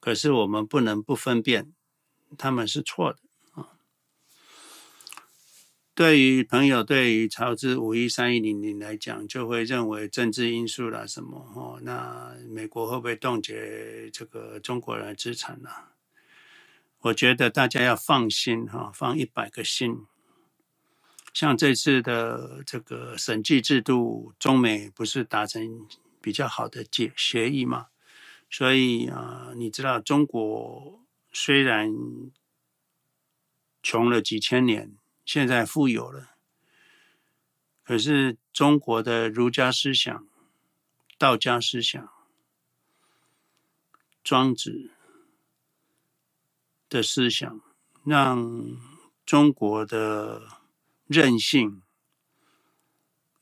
[0.00, 1.70] 可是我们不能不分辨，
[2.38, 3.18] 他们是错的。
[5.98, 15.68] 对于朋友，对于投资五一三一零零来讲，就会认为政治因素啦什么哦，那美国会不会冻结这个中国人的资产呢？
[17.00, 20.06] 我觉得大家要放心哈，放一百个心。
[21.34, 25.84] 像这次的这个审计制度，中美不是达成
[26.20, 27.88] 比较好的解协议吗？
[28.48, 31.00] 所以啊，你知道中国
[31.32, 31.92] 虽然
[33.82, 34.96] 穷了几千年，
[35.28, 36.30] 现在富有了，
[37.84, 40.26] 可是中国的儒家思想、
[41.18, 42.10] 道家思想、
[44.24, 44.90] 庄子。
[46.88, 47.60] 的思想
[48.02, 48.74] 让
[49.26, 50.62] 中国的
[51.06, 51.82] 韧性、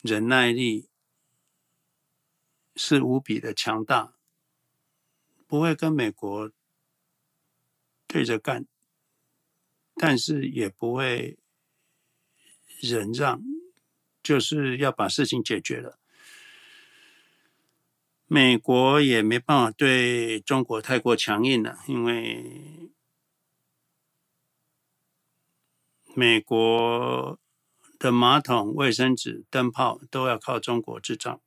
[0.01, 0.89] 忍耐力
[2.75, 4.13] 是无比的强大，
[5.47, 6.51] 不会跟美国
[8.05, 8.67] 对着干，
[9.95, 11.39] 但是也不会
[12.79, 13.41] 忍让，
[14.21, 15.99] 就是要把事情解决了。
[18.27, 22.91] 美国也没办法对中国太过强硬了，因为。
[26.15, 27.37] 美国
[27.99, 31.43] 的马桶、卫生纸、灯泡都要靠中国制造。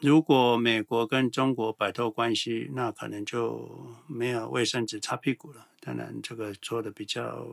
[0.00, 5.68] 如果美国跟中国摆脱关系，那可能就没有卫生纸擦屁股了。
[5.80, 7.46] 当然，这个做的比较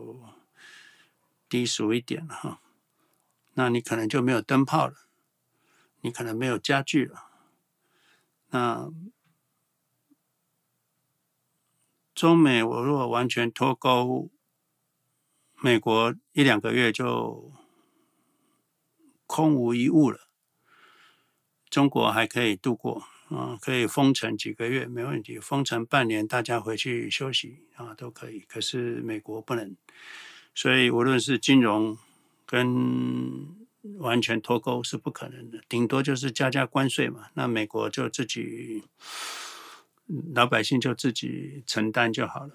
[1.49, 2.61] 低俗一点了哈。
[3.55, 4.95] 那你可能就没有灯泡了，
[6.01, 7.25] 你可能没有家具了。
[8.51, 8.89] 那
[12.13, 14.29] 中美，我如果完全脱钩。
[15.61, 17.51] 美国一两个月就
[19.25, 20.29] 空无一物了，
[21.69, 28.39] 中国还可以度过啊，可以封城几个月没问题，封城半年大家回去休息啊都可以。
[28.39, 29.75] 可是美国不能，
[30.53, 31.97] 所以无论是金融
[32.45, 33.47] 跟
[33.97, 38.83] 完全脱钩是不可能的，顶多就是加加关税嘛，那美国就自己
[40.33, 42.51] 老百姓就自己承担就好了。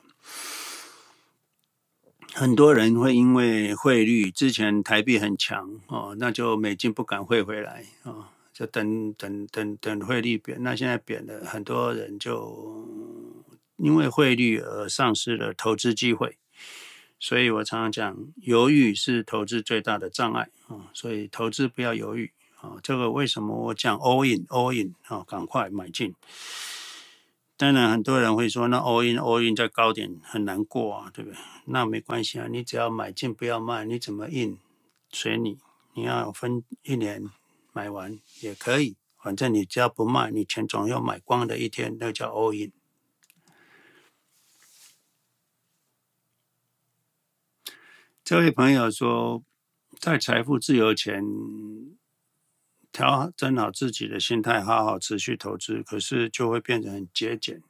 [2.34, 12.86] 很多人会因为汇率之前台币很强哦，那就美金不敢汇回来啊、哦，就等等等等汇率贬，那现在贬了，很多人就
[13.76, 16.36] 因为汇率而丧失了投资机会。
[17.24, 22.80] 所以我常常讲，犹豫是投资最大的障碍啊、所以投资不要犹豫啊、哦。
[22.82, 26.14] 这个为什么我讲 all in all in 啊、赶快买进。
[27.56, 31.38] 当然，很多人会说，那 all in all in 在高点很难过啊，对不对？
[31.64, 34.58] 那没关系啊，你只要买进不要卖，你怎么 in
[35.10, 35.56] 随你。
[35.94, 37.30] 你要分一年
[37.72, 42.70] 买完也可以，反正你只要不卖，你钱总要买光的一天，那叫 all in。
[48.24, 49.44] 这位朋友说，
[50.00, 51.22] 在财富自由前。
[52.90, 57.60] 调整好自己的心态，好好持续投资，可是就会变得很节俭，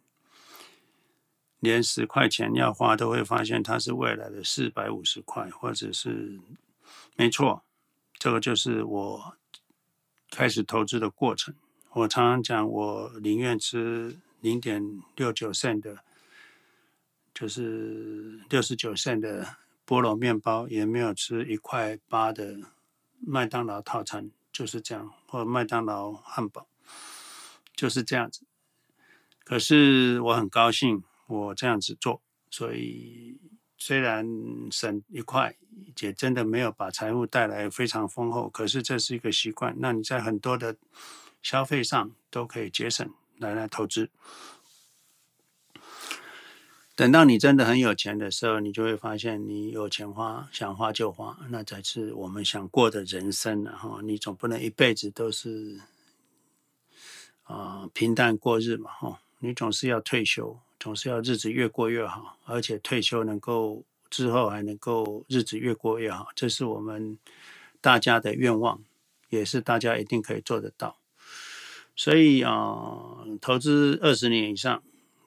[1.60, 6.38] 连十块钱要花都会发现它是未来的四百五十块，或者是
[7.16, 7.64] 没错，
[8.18, 9.34] 这个就是我
[10.30, 11.54] 开始投资的过程。
[11.92, 16.04] 我常常讲，我宁愿吃零点六九%的，
[17.32, 19.56] 就是六十九%的
[19.86, 22.58] 菠萝面包，也没有吃一块八的
[23.18, 24.30] 麦当劳套餐。
[24.52, 26.68] 就是这样，或者麦当劳汉堡
[27.74, 28.46] 就是这样子。
[29.42, 33.36] 可是我很高兴，我这样子做，所以
[33.76, 34.24] 虽然
[34.70, 35.56] 省一块，
[35.98, 39.74] 也真的没有把财富带来非常丰厚，可是这是一个习惯。
[39.78, 40.76] 那你在很多的
[41.42, 44.08] 消费上都可以节省来来投资。
[46.96, 53.64] 等到你真的很有钱的时候，你就会发现，你有钱花，想花就花，那才是我们想过的人生。
[53.64, 55.80] 然后你总不能一辈子都是
[57.42, 67.18] 啊、平淡过日嘛，哈，你总是要退休，总是要日子越过越好，而且退休能够之后还能够日子越过越好，这是我们
[67.80, 68.80] 大家的愿望，
[69.30, 70.96] 也是大家一定可以做得到。
[71.96, 74.82] 所以啊、投资二十年以上，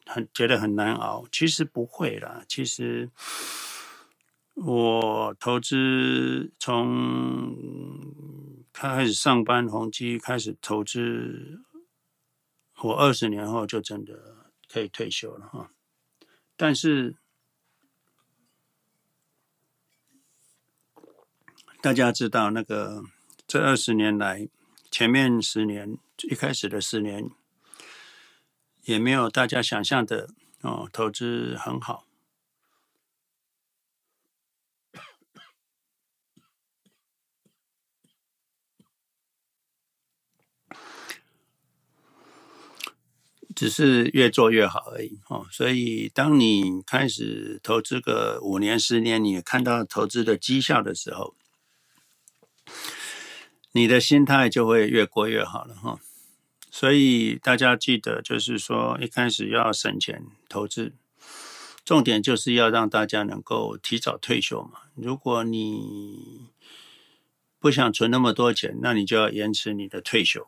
[0.08, 3.12] 很觉得很难熬，其实不会啦，其实。
[4.60, 7.54] 我投资从
[8.74, 11.62] 开始上班宏基开始投资，
[12.82, 15.70] 我二十年后就真的可以退休了哈。
[16.56, 17.18] 但是
[21.84, 23.04] 大家知道，那个
[23.46, 24.50] 这二十年来，
[24.90, 27.30] 前面十年一开始的十年
[28.88, 30.30] 也没有大家想象的
[30.62, 32.06] 哦，投资很好。
[43.54, 51.36] 只是越做越好而已哦，所以当你开始投资个五年、十年，你看到投资的绩效的时候，
[53.74, 56.00] 你的心态就会越过越好了哈。
[56.80, 60.94] 所以大家记得，就是说一开始要省钱投资，
[61.84, 64.82] 重点就是要让大家能够提早退休嘛。
[64.94, 66.52] 如果你
[67.58, 70.46] 不想存那么多钱，那你就要延迟你的退休。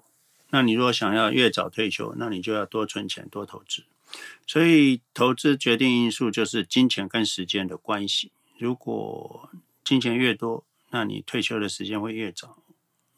[0.51, 3.86] 那你如果想要越早退休，那你就要多存钱、多投资。
[4.45, 8.32] 所以，投资决定因素就是金钱跟时间的关系。
[8.59, 9.49] 如果
[9.84, 12.49] 金钱越多，那你退休的时间会越早；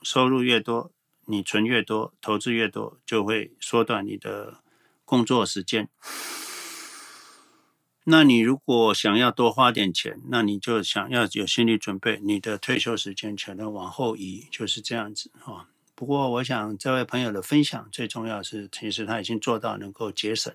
[0.01, 0.91] 收入越多，
[1.32, 4.60] 你存越多，投资越多，就会缩短你的
[5.06, 5.90] 工作时间。
[8.04, 15.68] 那你如果想要多花点钱，那你就想要有心理准备，你的退休时间全都往后移，就是这样子哈。
[15.94, 20.52] 不过，我想这位朋友的分享最重要是，其实他已经做到能够节省，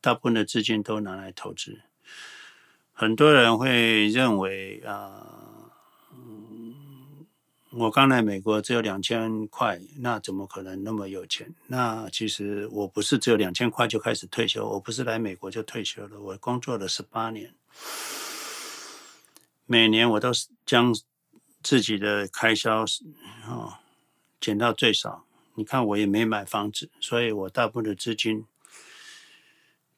[0.00, 1.82] 大部分的资金都拿来投资。
[2.94, 5.47] 很多人会认为啊，
[7.78, 11.54] 我刚来美国只有两千块，那怎么可能那么有钱？
[11.68, 17.54] 那其实我不是只有两千块就开始退休，我不是来美国就退休了，我工作了十八年，
[19.64, 20.92] 每年我都是将
[21.62, 22.84] 自己的开销
[23.44, 23.80] 啊。
[24.40, 25.24] 减到最少，
[25.54, 28.44] 你看我也没买房子，所以我大部分的资金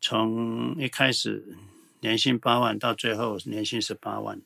[0.01, 1.59] 从一开始
[2.01, 4.41] 年薪八万到最后年薪十八万，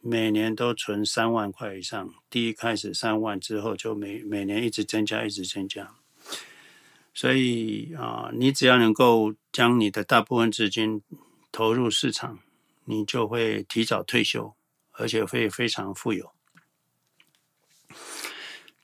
[0.00, 2.14] 每年都存三万块以上。
[2.30, 5.94] 第一开始三万之后就每每年一直增加，一直增加。
[7.14, 11.02] 所以啊，你只要能够将你的大部分资金
[11.50, 12.40] 投入市场，
[12.84, 14.54] 你就会提早退休，
[14.92, 16.32] 而且会非常富有。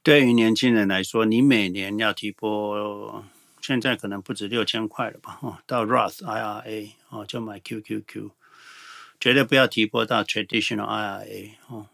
[0.02, 3.24] 对于年轻人来说，你每年要提拨，
[3.60, 5.38] 现在可能不止六千块了吧？
[5.42, 8.30] 哦，到 Roth IRA 哦，就买 QQQ，
[9.22, 11.86] 绝对不要提拨到 Traditional IRA 哦。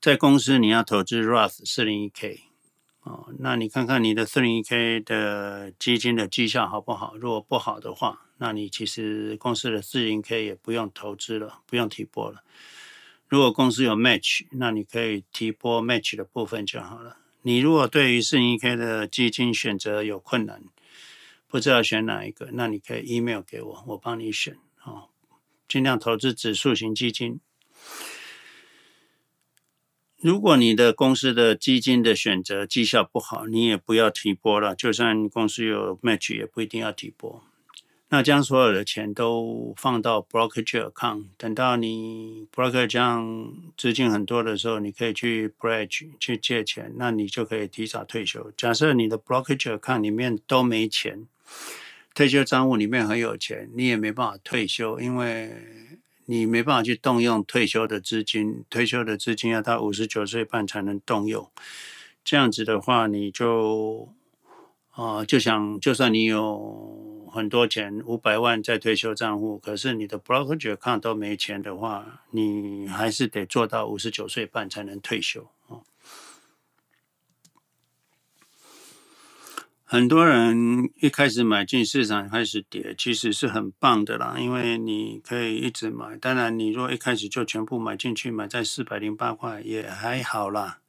[0.00, 2.42] 在公司你要投资 Roth 四零一 K
[3.02, 7.16] 哦，那你看看你的四零一 K 的基金的绩效好不好？
[7.16, 12.44] 如果不好的话，那你其实公司的四零 K 也不用投资了，不用提拨了。
[13.26, 17.16] 如果公司有 match，那你可以提拨 match 的部分就好了。
[17.42, 20.62] 你如果对于 401k 的基金选择有困难，
[21.48, 25.08] 不知道选哪一个，那你可以 email 给我，我帮你选哦。
[25.68, 27.38] 尽量投资指数型基金。
[30.20, 34.74] 如果你的公司的基金的选择绩效不好，你也不要提拨了。
[34.74, 37.44] 就算公司有 match，也不一定要提拨。
[38.08, 48.50] 那将所有的钱都放到 brokerage account，等到你 broker 这样资金很多的时候，你可以去 bridge 去借钱，那你就可以提早退休。
[48.56, 51.28] 假设你的 brokerage account 里面都没钱，
[52.14, 55.52] 退休账户里面很有钱，你也没办法退休，因为
[56.26, 61.50] 你没办法去动用退休的资金，退休的资金要到五十九岁半才能动用。
[62.24, 64.08] 这样子的话，你就
[64.90, 67.06] 啊、就想就算你有。
[67.30, 75.46] 很多钱，五百万在退休账户，可是你的 broker account 都没钱的话，你还是得做到五十九岁半才能退休。
[79.90, 86.14] 很多人一开始买进市场开始跌，其实是很棒的啦，因为你可以一直买。
[86.18, 90.80] 当然，你若一开始就全部买进去，买在四百零八块也还好啦。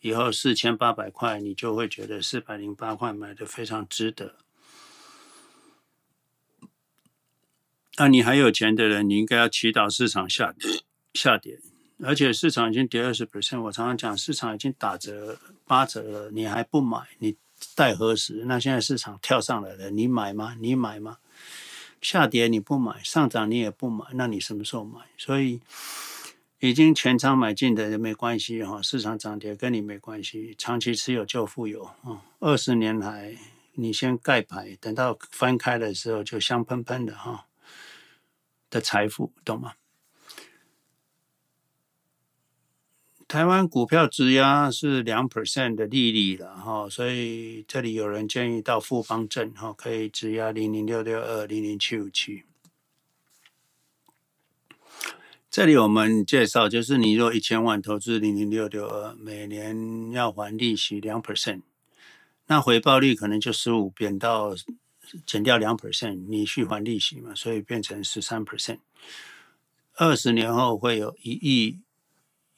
[0.00, 4.36] 以后四千八百块，你就会觉得四百零八块买的非常值得。
[7.98, 10.80] 那你还有钱的人，你应该要祈祷市场下跌，
[11.12, 11.60] 下跌，
[12.02, 13.60] 而且市场已经跌二十 percent。
[13.60, 17.36] 我常常讲，市场已经打折八折了，你还不买，你
[17.74, 18.44] 待何时？
[18.46, 20.56] 那现在市场跳上来了，你买吗？
[20.60, 21.18] 你买吗？
[22.00, 25.00] 下跌你不买，上涨你也不买，那你什么时候买？
[25.18, 25.60] 所以
[26.60, 32.22] 已经全仓买进的人没关系哈，市场涨跌跟你没关系，长期持有就富有啊。
[32.38, 33.36] 二十年来，
[33.74, 37.46] 你先盖牌，等到翻开的时候就香喷喷的哈
[38.70, 39.74] 的财富，懂吗？
[43.30, 52.42] 台湾股票质押是两 percent 的利率了哈，所以这里有人建议到富邦证哈，可以质押零零六六二零零七五七。
[55.48, 61.62] 这里我们介绍，就是你若一千万投资零零六六二，每年要还利息两 percent，
[62.48, 64.56] 那回报率可能就十五变到
[65.24, 68.80] 减掉两 percent，你去还利息嘛，所以变成十三 percent。
[69.94, 71.78] 二十年后会有一亿。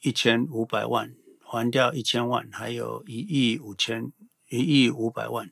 [0.03, 4.11] 一千五百万还掉一千万，还有一亿五千
[4.49, 5.49] 一亿五百万，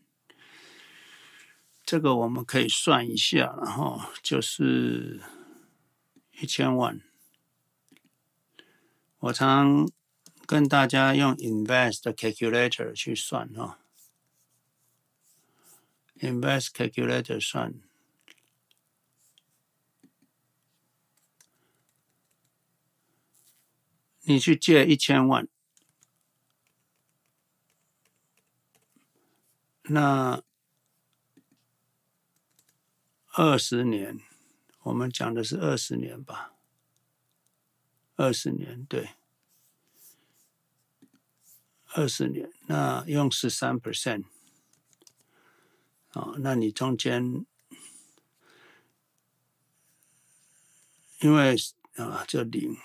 [1.86, 5.22] 这个我们可以算一下，然后就是
[6.42, 7.00] 一千万。
[9.20, 9.90] 我常
[10.46, 13.80] 跟大家用 Invest Calculator 去算哈
[16.20, 17.76] ，Invest Calculator 算。
[24.24, 25.48] 你去借一千万，
[29.84, 30.44] 那
[33.34, 34.20] 二十年，
[34.84, 36.54] 我们讲的是二十年吧？
[38.16, 39.10] 二十年，对，
[41.94, 44.26] 二十年，那用十三 percent，
[46.10, 47.44] 啊，那你中间，
[51.22, 51.56] 因为
[51.96, 52.78] 啊，这零。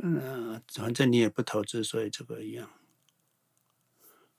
[0.00, 2.70] 嗯，反正你也不投资，所以这个一样。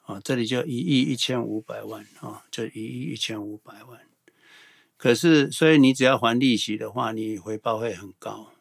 [0.05, 3.99] 哦，这里就一亿一千五百万哦，就一亿一千五百万。
[4.95, 8.53] 可是，所以你只要还利息的话，你回报会很高。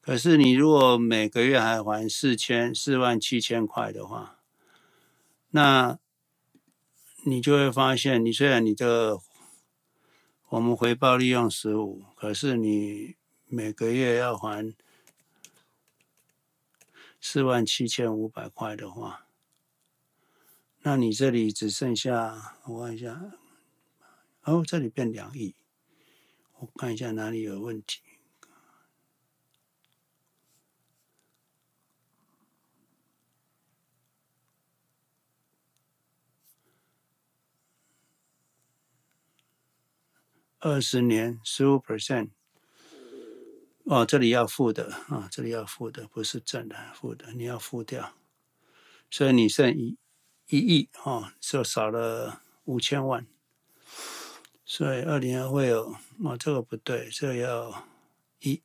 [0.00, 4.38] 可是，你如果每个月还还四千四万七千块的话，
[5.50, 5.98] 那
[7.26, 9.20] 你就会发现，你虽然你这个
[10.48, 13.16] 我们回报率用十五，可是你
[13.48, 14.74] 每个月要还。
[17.24, 19.28] 四万七千五百块的话，
[20.80, 23.32] 那你这里只剩下，我看一下，
[24.42, 25.54] 哦，这里变两亿，
[26.58, 28.00] 我看一下哪里有问题。
[40.58, 42.30] 二十年十五 percent。
[43.84, 48.14] 哦，这里要负的啊，这里要负的，不是正的，负的，你要负掉，
[49.10, 49.98] 所以你剩一
[50.48, 53.26] 一亿啊，就少了五千万，
[54.64, 57.88] 所以二零二会有哦，这个不对，这个要
[58.38, 58.62] 一，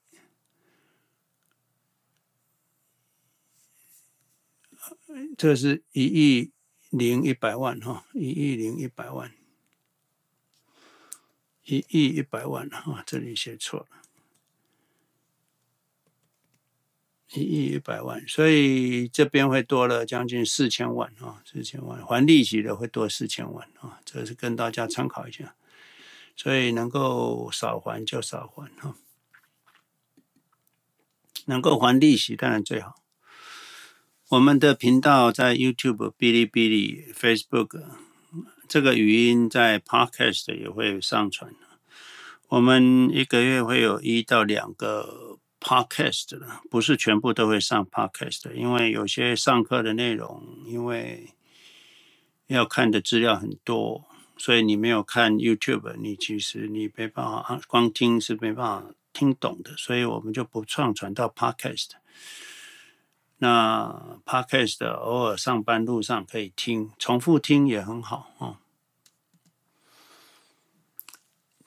[5.36, 6.52] 这是一亿
[6.92, 9.34] 零一百万哈，一亿零一百万，
[11.64, 13.97] 一亿一百万哈，这里写错了。
[17.34, 25.54] 一亿一百万，所以这边会多了将近四千万啊，四千万还利息的会多四千万啊，这是跟大家参考一下。
[26.38, 28.96] 所以能够少还就少还哈，
[31.48, 32.96] 能够还利息当然最好。
[34.30, 37.84] 我们的频道在 YouTube、哔哩哔哩、Facebook，
[38.70, 41.54] 这个语音在 Podcast 也会上传。
[42.48, 45.40] 我们一个月会有一到两个。
[45.68, 51.34] Podcast 的不是全部都会上 Podcast，的因为有些上课的内容，因为
[52.46, 54.06] 要看的资料很多，
[54.38, 61.90] 所以你没有看 YouTube，你其实你没办法光听是没办法听懂的，所以我们就不上传到 Podcast。
[63.40, 68.62] 那 Podcast 偶尔上班路上可以听，重复听也很好啊。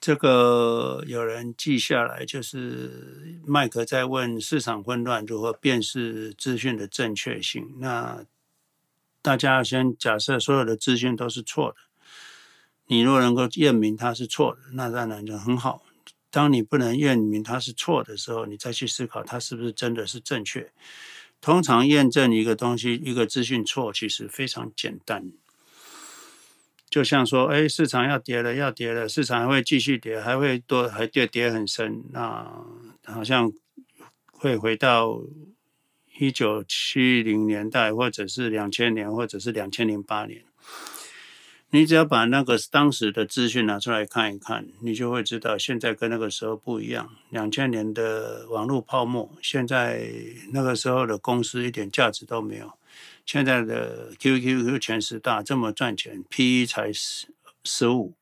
[0.01, 7.75] 这个有人记下来，就是麦克在问市场混乱如何辨识资讯的正确性。
[7.79, 8.25] 那
[9.21, 11.77] 大家先假设所有的资讯都是错的，
[12.87, 15.83] 你若能够验明它是错的，那当然就很好。
[16.31, 20.73] 当你不能验明它是错的时候，你再去思考它是不是真的是正确。
[21.43, 25.33] 通常验证一个东西、一个资讯错，其实非常简单。
[26.91, 32.53] 就像说，哎，市场要跌了，要跌了，市场还会继续跌，还会多，还跌跌很深，那
[33.05, 33.53] 好像
[34.33, 35.23] 会回到
[36.19, 40.43] 一九七零年代，或者是两千年，或者是两千零八年。
[41.73, 47.09] 你只要把那个当时的资讯拿出来看一看，你就会知道现在跟那个时候不一样。
[47.29, 50.11] 两千年的网络泡沫，现在
[50.53, 52.73] 那个时候的公司一点价值都没有。
[53.25, 57.29] 现在的 QQQ 全十大这么赚钱，PE 才十
[57.65, 58.15] 十五，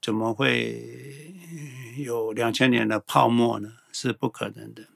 [0.00, 1.34] 怎么会
[1.98, 3.74] 有两千年的泡沫呢？
[3.92, 4.88] 是不可能的。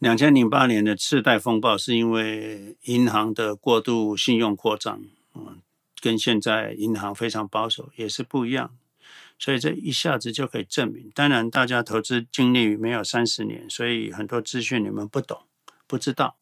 [0.00, 5.02] 两千零八年的次贷风暴是因为银行的过度信用扩张，
[5.34, 5.62] 嗯，
[6.00, 8.76] 跟现在银行非常保守也是不一样，
[9.38, 11.10] 所以这一下子就可以证明。
[11.14, 15.46] 当然，大家投资经历没有三十年，所以很多资讯你们不懂、
[15.94, 16.36] 不知道。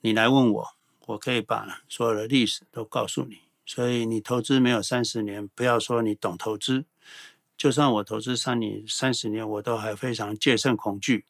[0.00, 0.68] 你来问我，
[1.06, 3.42] 我可以把所有的历史都告诉你。
[3.64, 6.84] 所以你投资没有三十年，不要说你懂投资，
[7.56, 11.26] 就算我投资三年、三十年，我都还非常戒慎恐惧。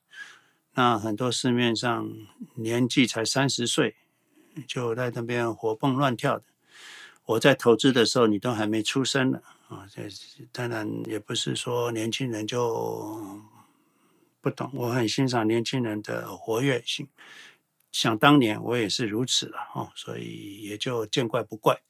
[0.73, 2.11] 那很多市面上
[2.55, 3.97] 年纪才三十岁
[4.67, 6.45] 就在那边活蹦乱跳的，
[7.27, 9.87] 我在投资的时候你都还没出生呢啊！
[9.93, 10.09] 这
[10.53, 13.39] 当然也不是说年轻人就
[14.41, 17.09] 不懂，我很欣赏年轻人的活跃性。
[17.93, 21.81] 想当年我也是如此了哦，所以也就见怪不怪。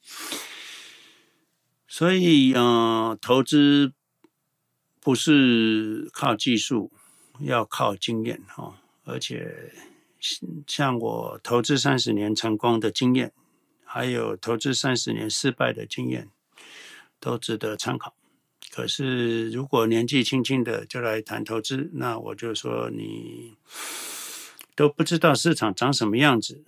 [1.87, 3.93] 所以嗯、呃，投资
[4.99, 6.91] 不是靠技术。
[7.39, 9.73] 要靠经验哈，而且
[10.67, 13.33] 像我投资三十年成功的经验，
[13.83, 16.29] 还有投资三十年失败的经验，
[17.19, 18.13] 都值得参考。
[18.71, 23.53] 可是如果年纪轻轻的就来谈投资，那我就说你
[24.75, 26.63] 都不知道市场长什么样子，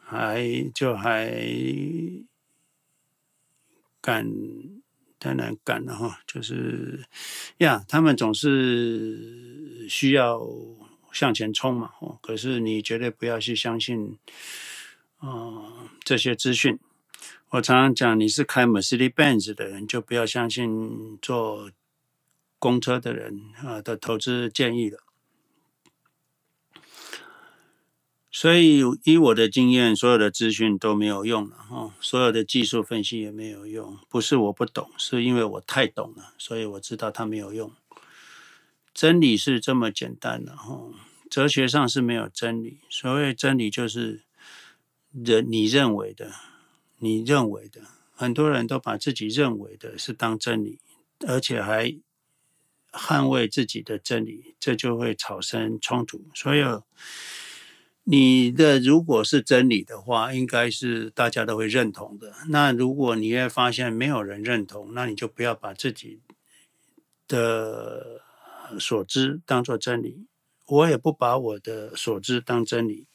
[0.00, 1.34] 还就还
[4.00, 4.26] 敢，
[5.18, 7.04] 当然敢了哈，就是
[7.58, 9.58] 呀，他们总是。
[9.88, 10.46] 需要
[11.12, 11.90] 向前冲嘛？
[12.00, 14.18] 哦，可是你绝对不要去相信，
[15.16, 16.78] 啊、这些资讯。
[17.50, 21.70] 我常常讲，你是开 Mercedes-Benz 的人，就不要相信坐
[22.58, 25.00] 公车的人啊的投资建议了。
[28.30, 33.98] 所以，以我的经验，所有的资讯都没有用了哦，所有的技术分析也没有用。
[34.10, 37.72] 不是我不懂，是因为我太懂了，所以我知道它没有用。
[38.92, 40.90] 真理是这么简单的哈，
[41.30, 42.78] 哲学上是没有真理。
[42.90, 44.22] 所谓真理就是
[45.12, 46.30] 人你认为的，
[46.98, 47.80] 你认为的，
[48.14, 50.80] 很多人都把自己认为的是当真理，
[51.26, 51.98] 而且还
[52.92, 56.24] 捍卫自己的真理，这就会产生冲突。
[56.34, 56.62] 所以
[58.04, 62.32] 你的如果是真理的话，应该是大家都会认同的。
[62.48, 66.20] 那如果你也发现没有人认同，那你就不要把自己
[67.26, 68.22] 的。
[68.78, 70.26] 所知当做真理，
[70.66, 73.06] 我也不把我的所知当真理，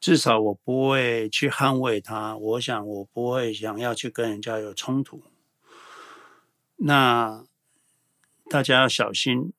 [0.00, 2.36] 至少我不会去捍卫它。
[2.36, 5.22] 我想我不会想要去跟人家有冲突。
[6.76, 7.44] 那
[8.48, 9.52] 大家要小心，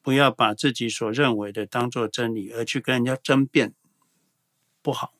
[0.00, 3.74] 不要把自己所认为的当做真理，而去跟人家争辩，
[4.80, 5.12] 不好。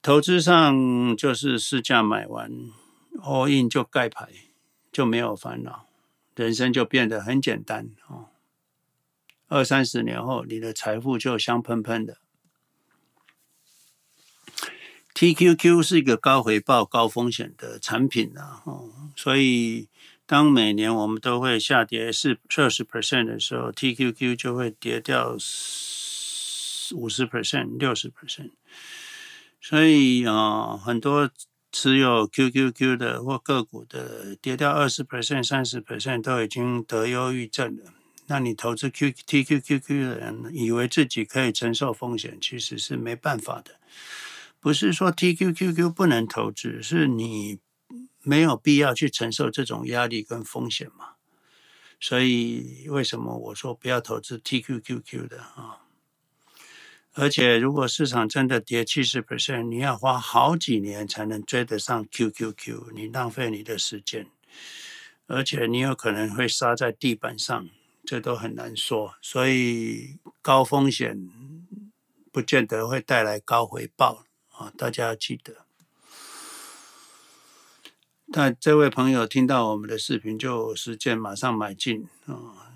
[0.00, 2.50] 投资上就是市价买完
[3.18, 4.28] ，all in 就盖牌，
[4.90, 5.88] 就没有烦恼。
[6.36, 8.30] 人生就变得很简单哦，
[9.48, 12.16] 二三十年后，你的财富就香喷喷的。
[15.20, 19.86] TQQ 是一个高回报、高风险的产品啊，哦，所以
[20.24, 28.52] 当每年我们都会下跌四二十 percent 的时候，TQQ 就会跌掉五十 percent、六十 percent，
[29.60, 31.30] 所以啊，很多。
[31.72, 37.92] 持有 QQQ 的或个股的跌掉二十 percent、三十 percent 都已经得忧郁症了。
[38.26, 43.76] 那你投资 Q TQQQ 的人以为自己可以承受风险，其实是没办法的。
[44.60, 47.58] 不是说 TQQQ 不能投资，是你
[48.22, 51.14] 没有必要去承受这种压力跟风险嘛。
[51.98, 55.78] 所以为什么我说不要投资 TQQQ 的啊？
[57.14, 64.28] 而且，如果市场真的跌七十 percent，你要花好几年才能追得上 QQQ，你浪费你的时间，
[65.26, 67.68] 而且你有可能会杀在地板上，
[68.04, 69.14] 这都很难说。
[69.20, 71.28] 所以，高风险
[72.30, 74.24] 不见得会带来高回报
[74.60, 74.72] 啊！
[74.76, 75.64] 大家要记得。
[78.26, 82.70] 那这位朋友听到我们的视频就实践，马上买进啊，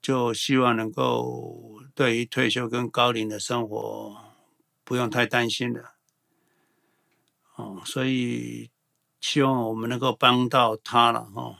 [0.00, 1.82] 就希望能够。
[1.94, 4.34] 对于退休跟高龄的生活，
[4.84, 5.94] 不用太担心了。
[7.54, 8.70] 哦，所以
[9.18, 11.30] 希望我们能够帮到他了。
[11.34, 11.56] 哦，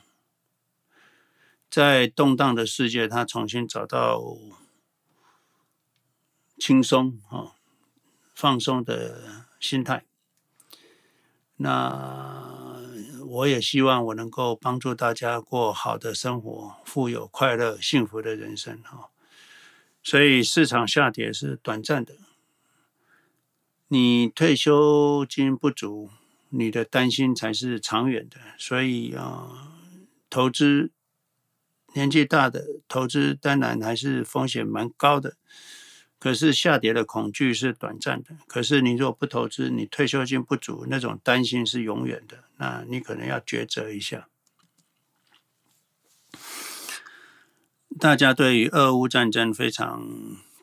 [1.70, 4.22] 在动荡的世界，他重新找到
[6.58, 7.55] 轻松啊、
[8.36, 10.04] 放松的心态。
[11.56, 12.78] 那
[13.26, 19.08] 我也希望我能够帮助大家过好的生活，富有、快乐、幸福的人生哈。
[20.02, 22.14] 所以市场下跌是短暂的，
[23.88, 26.10] 你退休金不足，
[26.50, 28.36] 你的担心才是长远的。
[28.58, 29.72] 所以啊，
[30.30, 30.92] 投资。
[31.94, 35.38] 年纪大的投资当然还是风险蛮高的，
[36.26, 38.30] 可是下跌的恐惧是短暂的。
[38.48, 42.42] 可是你如果不投资，你退休金不足，那种担心是永远的。
[42.56, 44.26] 那你可能要抉择一下。
[48.00, 50.04] 大家对于俄乌战争非常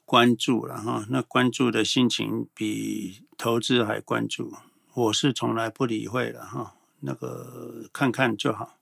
[0.04, 4.54] 关注了哈，那关注的心情比投资还关注。
[4.94, 8.78] 我是从来不理会了哈，那个看看就好。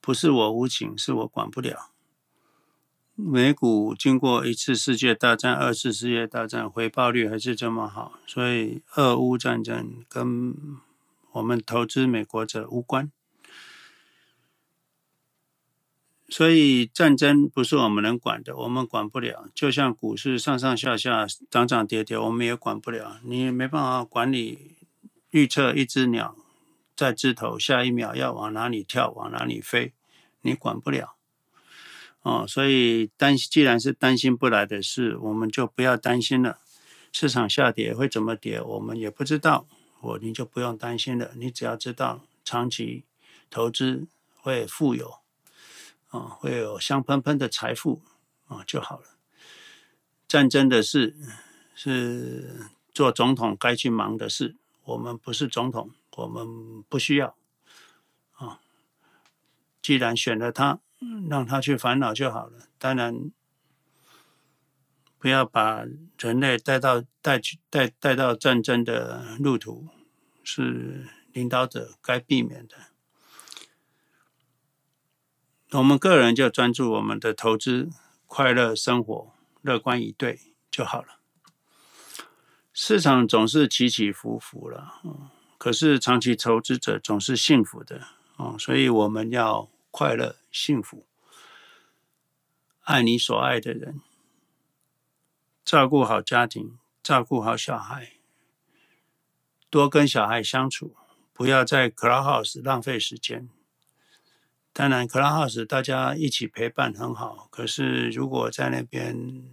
[0.00, 1.90] 不是我无情，是我管不了。
[3.20, 10.54] 美股经过一次世界大战、二次世界大战，回报率还是这么好，所以俄乌战争跟
[11.32, 13.10] 我们投资美国者无关。
[16.28, 19.48] 所以战争不是我们能管的，我们管不了。
[19.52, 23.18] 就像股市上上下下、涨涨跌跌，我们也管不了。
[23.24, 24.76] 你也没办法管理
[25.30, 26.36] 预测一只鸟
[26.94, 29.92] 在枝头下一秒要往哪里跳，往哪里飞。
[30.42, 31.16] 你管不了，
[32.22, 36.58] 哦，所以担既然是担心不来的事，我们就不要担心了。
[37.12, 39.66] 市场下跌会怎么跌，我们也不知道，
[40.00, 41.30] 我你就不用担心了。
[41.36, 43.04] 你只要知道长期
[43.48, 44.06] 投资
[44.36, 45.20] 会富有，
[46.08, 48.02] 啊、会有香喷喷的财富
[48.46, 49.04] 啊、就好了。
[50.26, 51.16] 战争的事
[51.74, 57.34] 是做总统该去忙的事，我们不是总统，我们不需要。
[58.34, 58.60] 啊
[59.80, 60.80] 既然选了他，
[61.28, 62.68] 让他去烦恼就好了。
[62.76, 63.30] 当然，
[65.18, 65.84] 不要把
[66.18, 69.86] 人类带到带去带带到战争的路途，
[70.42, 72.76] 是领导者该避免的。
[75.78, 77.90] 我们个人就专注我们的投资，
[78.26, 79.32] 快乐生活，
[79.62, 80.40] 乐观以对
[80.70, 81.20] 就好了。
[82.72, 85.02] 市场总是起起伏伏了，
[85.58, 88.02] 可是长期投资者总是幸福的
[88.36, 89.68] 哦，所以我们要。
[89.98, 91.08] 快乐、幸福，
[92.84, 94.00] 爱你所爱的人，
[95.64, 98.12] 照顾好家庭，照顾好小孩，
[99.68, 100.94] 多跟小孩相处，
[101.32, 103.48] 不要在 Clubhouse 浪费时间。
[104.72, 109.50] 当然，Clubhouse 大家一起陪伴很好，可是如果在那边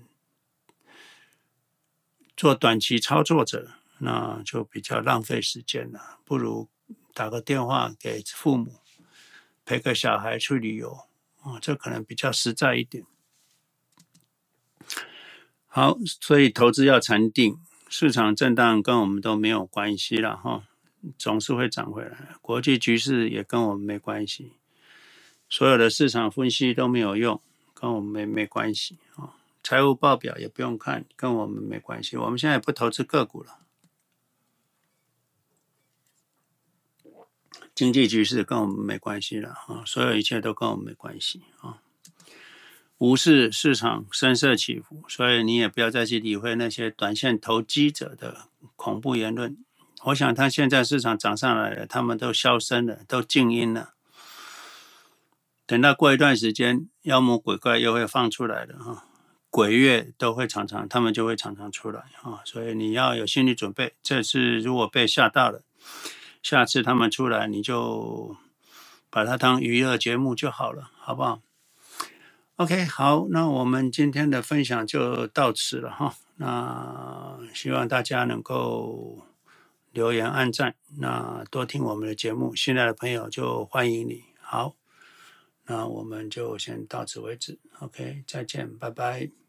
[2.37, 6.19] 做短期操作者，那就比较浪费时间了。
[6.23, 6.69] 不如
[7.15, 8.84] 打个电话给父母。
[9.65, 11.05] 陪个小孩去旅游，
[11.41, 13.03] 啊，这可能比较实在一点。
[15.65, 17.57] 好，所以投资要禅定，
[17.89, 20.63] 市场震荡跟我们都没有关系了哈，
[21.17, 22.35] 总是会涨回来。
[22.41, 24.53] 国际局势也跟我们没关系，
[25.49, 27.41] 所有的市场分析都没有用，
[27.73, 29.33] 跟我们没没关系啊。
[29.63, 32.15] 财务报表也不用看，跟我们没关系。
[32.15, 33.57] 我们现在不投资个股了。
[37.75, 41.79] 经济局势跟我们没关系了啊，所有一切都跟我们没关系啊。
[42.97, 48.47] 无视市场声色起伏，所以你也不要再去理会那些短线投机者的
[48.77, 49.57] 恐怖言论。
[50.05, 53.95] 我想他现在市场涨上来了，他们都消声了，都静音了。
[55.65, 59.05] 等到过一段时间，妖魔鬼怪又会放出来的哈，
[59.49, 62.39] 鬼月都会常常，他们就会常常出来啊。
[62.45, 65.63] 所以你要有心理准备，这次如果被吓到了。
[66.45, 68.37] 下次他们出来，你就
[69.09, 71.41] 把它当娱乐节目就好了，好不好
[72.57, 76.13] ？OK，好，那我们今天的分享就到此了哈。
[76.35, 79.25] 那希望大家能够
[79.91, 82.55] 留言、按赞，那多听我们的节目。
[82.55, 84.25] 新来的朋友就欢迎你。
[84.39, 84.75] 好，
[85.65, 87.57] 那我们就先到此为止。
[87.79, 89.44] OK，再见，拜拜。